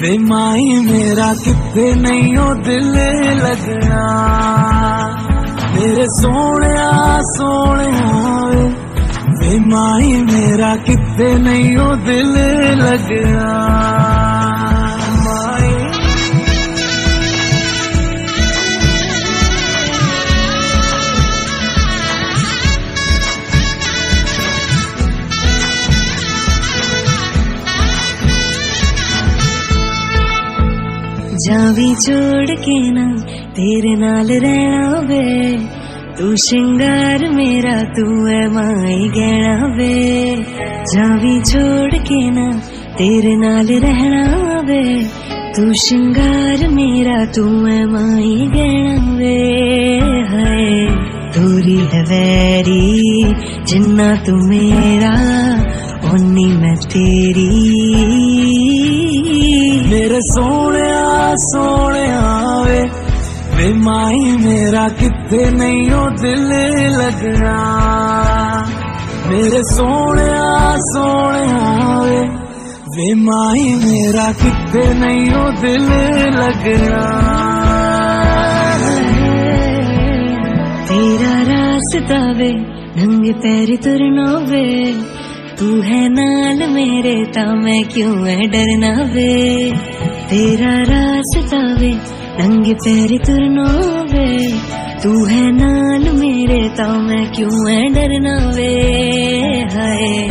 [0.00, 2.92] ਵੇ ਮਾਈ ਮੇਰਾ ਕਿੱਥੇ ਨਹੀਂ ਉਹ ਦਿਲ
[3.38, 4.02] ਲੱਗਣਾ
[5.74, 6.90] ਮੇਰੇ ਸੋਹਣਿਆ
[7.38, 8.68] ਸੋਹਣਿਆ ਵੇ
[9.40, 12.32] ਵੇ ਮਾਈ ਮੇਰਾ ਕਿੱਥੇ ਨਹੀਂ ਉਹ ਦਿਲ
[12.78, 13.52] ਲੱਗਣਾ
[31.45, 32.55] ج بھی چوڑ
[32.95, 33.03] نا
[33.55, 34.81] ترے نال رو
[36.17, 39.41] تو شنگار میرا تویں مائی گہ
[40.93, 42.47] جا بھی چوڑ کے نا
[42.97, 44.23] ترے نال رہنا
[44.67, 44.83] وے
[45.55, 48.71] تو شنگار میرا تو ہے مائی گہ
[50.33, 50.61] ہے
[51.35, 52.91] توری دپہری
[53.69, 54.35] جنا تی
[56.61, 57.88] میں تری
[60.27, 60.87] سونے
[61.51, 62.07] سونے
[62.65, 62.79] وے
[63.57, 66.41] بے مائی میرا کتنے نہیں ہو دل
[66.97, 67.55] لگنا
[69.29, 70.27] میرے سونے
[70.93, 71.45] سونے
[72.05, 72.23] وے
[72.95, 75.83] بے مائی میرا کتنے نہیں ہو دل
[76.37, 77.05] لگنا
[80.89, 82.51] تیرا راستہ وے
[82.97, 84.67] ننگ پیر ترنا وے
[85.59, 89.47] تو ہے نال میرے تا میں کیوں ہے ڈرنا وے
[90.31, 91.97] نان ڈر وے
[95.01, 96.59] تو ہے ہے نال میرے
[97.05, 97.65] میں کیوں
[97.95, 98.73] ڈرنا وے
[99.75, 100.27] ہائے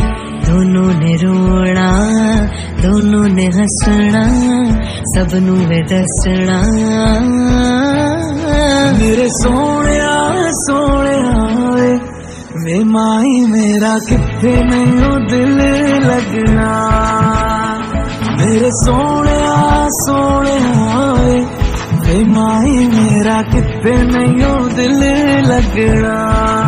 [0.47, 1.89] دونوں نے رونا
[2.83, 4.23] دونوں نے ہسنا
[5.15, 5.55] سب نو
[5.89, 6.61] دسنا
[8.99, 9.99] میرے سونے
[10.65, 11.93] سونے
[12.63, 15.57] میں مائی میرا کتنے مینو دل
[16.07, 17.47] لگنا
[18.55, 19.39] سونے
[20.05, 20.57] سونے
[22.33, 25.03] مائی میرا کتنے نہیں دل
[25.49, 26.58] لگنا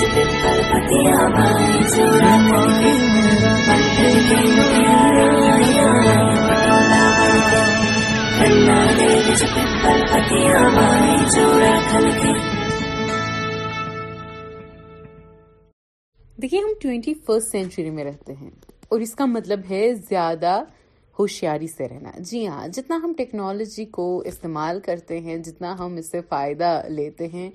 [0.00, 1.02] دیکھیے ہم
[16.82, 18.50] ٹوینٹی فرسٹ سینچری میں رہتے ہیں
[18.88, 20.58] اور اس کا مطلب ہے زیادہ
[21.18, 26.10] ہوشیاری سے رہنا جی ہاں جتنا ہم ٹیکنالوجی کو استعمال کرتے ہیں جتنا ہم اس
[26.10, 27.50] سے فائدہ لیتے ہیں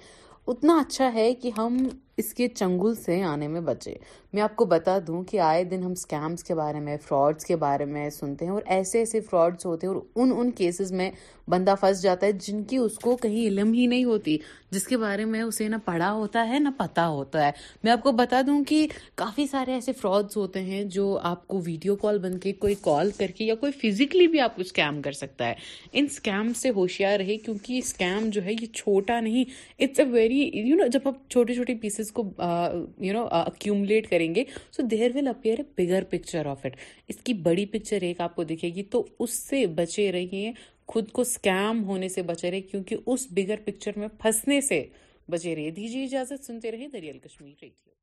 [0.51, 1.75] اتنا اچھا ہے کہ ہم
[2.19, 3.93] اس کے چنگل سے آنے میں بچے
[4.33, 7.55] میں آپ کو بتا دوں کہ آئے دن ہم سکیمز کے بارے میں فراڈس کے
[7.63, 11.09] بارے میں سنتے ہیں اور ایسے ایسے فراڈس ہوتے ہیں اور ان ان کیسز میں
[11.51, 14.37] بندہ پھنس جاتا ہے جن کی اس کو کہیں علم ہی نہیں ہوتی
[14.71, 17.51] جس کے بارے میں اسے نہ پڑھا ہوتا ہے نہ پتا ہوتا ہے
[17.83, 18.85] میں آپ کو بتا دوں کہ
[19.21, 23.11] کافی سارے ایسے فراڈس ہوتے ہیں جو آپ کو ویڈیو کال بن کے کوئی کال
[23.17, 25.53] کر کے یا کوئی فزیکلی بھی آپ کو اسکیم کر سکتا ہے
[25.99, 29.51] ان اسکیم سے ہوشیار رہے کیونکہ یہ اسکیم جو ہے یہ چھوٹا نہیں
[29.83, 34.18] it's a very you know جب آپ چھوٹے چھوٹے پیسز کو یو نو اکیوملیٹ کر
[34.19, 34.43] کریں گے
[34.75, 36.75] so there appear bigger picture of it
[37.09, 40.51] اس کی بڑی پکچر ایک آپ کو دکھے گی تو اس سے بچے رہیے
[40.93, 44.85] خود کو اسکیم ہونے سے بچے رہے کیونکہ اس بگر پکچر میں پھنسنے سے
[45.31, 47.98] بچے رہے دیجیے دریال کشمیر ریڈیو